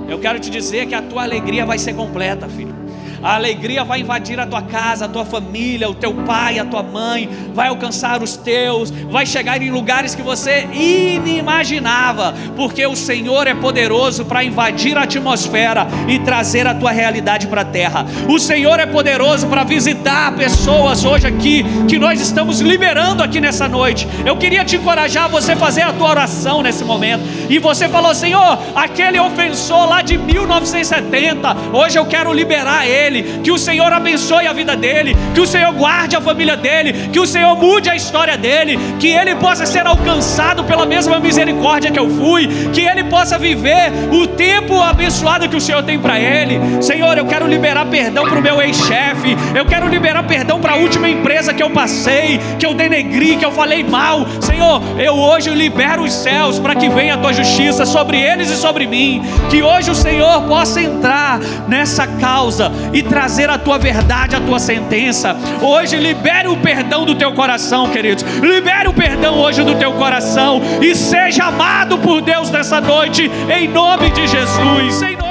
Eu 0.09 0.19
quero 0.19 0.39
te 0.39 0.49
dizer 0.49 0.87
que 0.87 0.95
a 0.95 1.01
tua 1.01 1.23
alegria 1.23 1.65
vai 1.65 1.77
ser 1.77 1.93
completa, 1.93 2.47
filho 2.47 2.86
a 3.27 3.35
alegria 3.35 3.83
vai 3.83 3.99
invadir 3.99 4.39
a 4.39 4.47
tua 4.47 4.61
casa, 4.61 5.03
a 5.03 5.07
tua 5.09 5.25
família, 5.25 5.89
o 5.89 5.93
teu 5.93 6.13
pai, 6.13 6.59
a 6.59 6.63
tua 6.63 6.81
mãe, 6.81 7.29
vai 7.53 7.67
alcançar 7.67 8.23
os 8.23 8.37
teus, 8.37 8.89
vai 8.89 9.25
chegar 9.25 9.61
em 9.61 9.69
lugares 9.69 10.15
que 10.15 10.21
você 10.21 10.65
inimaginava, 10.71 12.33
porque 12.55 12.87
o 12.87 12.95
Senhor 12.95 13.45
é 13.45 13.53
poderoso 13.53 14.23
para 14.23 14.45
invadir 14.45 14.97
a 14.97 15.01
atmosfera 15.01 15.85
e 16.07 16.19
trazer 16.19 16.65
a 16.67 16.73
tua 16.73 16.91
realidade 16.91 17.47
para 17.47 17.63
a 17.63 17.65
terra. 17.65 18.05
O 18.29 18.39
Senhor 18.39 18.79
é 18.79 18.85
poderoso 18.85 19.47
para 19.47 19.65
visitar 19.65 20.33
pessoas 20.37 21.03
hoje 21.03 21.27
aqui 21.27 21.65
que 21.85 21.99
nós 21.99 22.21
estamos 22.21 22.61
liberando 22.61 23.21
aqui 23.21 23.41
nessa 23.41 23.67
noite. 23.67 24.07
Eu 24.25 24.37
queria 24.37 24.63
te 24.63 24.77
encorajar 24.77 25.25
a 25.25 25.27
você 25.27 25.53
fazer 25.53 25.81
a 25.81 25.91
tua 25.91 26.11
oração 26.11 26.63
nesse 26.63 26.85
momento. 26.85 27.23
E 27.49 27.59
você 27.59 27.89
falou: 27.89 28.15
"Senhor, 28.15 28.57
aquele 28.73 29.19
ofensor 29.19 29.89
lá 29.89 30.01
de 30.01 30.17
1970, 30.17 31.57
hoje 31.73 31.99
eu 31.99 32.05
quero 32.05 32.31
liberar 32.31 32.87
ele 32.87 33.16
dele, 33.17 33.41
que 33.43 33.51
o 33.51 33.57
Senhor 33.57 33.91
abençoe 33.91 34.47
a 34.47 34.53
vida 34.53 34.75
dele, 34.75 35.15
que 35.33 35.41
o 35.41 35.47
Senhor 35.47 35.71
guarde 35.73 36.15
a 36.15 36.21
família 36.21 36.55
dele, 36.55 37.09
que 37.11 37.19
o 37.19 37.25
Senhor 37.25 37.55
mude 37.55 37.89
a 37.89 37.95
história 37.95 38.37
dele, 38.37 38.77
que 38.99 39.07
ele 39.07 39.35
possa 39.35 39.65
ser 39.65 39.85
alcançado 39.85 40.63
pela 40.63 40.85
mesma 40.85 41.19
misericórdia 41.19 41.91
que 41.91 41.99
eu 41.99 42.09
fui, 42.09 42.47
que 42.73 42.81
ele 42.81 43.03
possa 43.05 43.37
viver 43.37 43.91
o 44.11 44.27
tempo 44.27 44.81
abençoado 44.81 45.49
que 45.49 45.55
o 45.55 45.61
Senhor 45.61 45.83
tem 45.83 45.99
para 45.99 46.19
ele. 46.19 46.59
Senhor, 46.81 47.17
eu 47.17 47.25
quero 47.25 47.47
liberar 47.47 47.85
perdão 47.87 48.25
para 48.25 48.39
o 48.39 48.41
meu 48.41 48.61
ex-chefe, 48.61 49.35
eu 49.55 49.65
quero 49.65 49.87
liberar 49.87 50.23
perdão 50.23 50.59
para 50.59 50.73
a 50.73 50.77
última 50.77 51.09
empresa 51.09 51.53
que 51.53 51.63
eu 51.63 51.69
passei, 51.69 52.39
que 52.59 52.65
eu 52.65 52.73
denegri, 52.73 53.37
que 53.37 53.45
eu 53.45 53.51
falei 53.51 53.83
mal. 53.83 54.25
Senhor, 54.41 54.81
eu 54.99 55.13
hoje 55.13 55.49
libero 55.49 56.03
os 56.03 56.13
céus 56.13 56.59
para 56.59 56.75
que 56.75 56.89
venha 56.89 57.15
a 57.15 57.17
tua 57.17 57.33
justiça 57.33 57.85
sobre 57.85 58.19
eles 58.19 58.49
e 58.49 58.55
sobre 58.55 58.85
mim, 58.85 59.21
que 59.49 59.61
hoje 59.61 59.91
o 59.91 59.95
Senhor 59.95 60.41
possa 60.43 60.81
entrar 60.81 61.39
nessa 61.67 62.05
causa 62.05 62.71
e 62.97 63.03
trazer 63.03 63.47
a 63.47 63.59
tua 63.59 63.77
verdade, 63.77 64.35
a 64.35 64.39
tua 64.41 64.57
sentença. 64.57 65.35
Hoje 65.61 65.95
libere 65.97 66.47
o 66.47 66.57
perdão 66.57 67.05
do 67.05 67.13
teu 67.13 67.31
coração, 67.31 67.89
queridos. 67.89 68.23
Libere 68.41 68.87
o 68.87 68.93
perdão 68.93 69.37
hoje 69.39 69.63
do 69.63 69.75
teu 69.75 69.93
coração 69.93 70.59
e 70.81 70.95
seja 70.95 71.45
amado 71.45 71.99
por 71.99 72.21
Deus 72.21 72.49
nessa 72.49 72.81
noite, 72.81 73.29
em 73.55 73.67
nome 73.67 74.09
de 74.09 74.25
Jesus. 74.25 75.01
Em 75.03 75.15
nome 75.15 75.26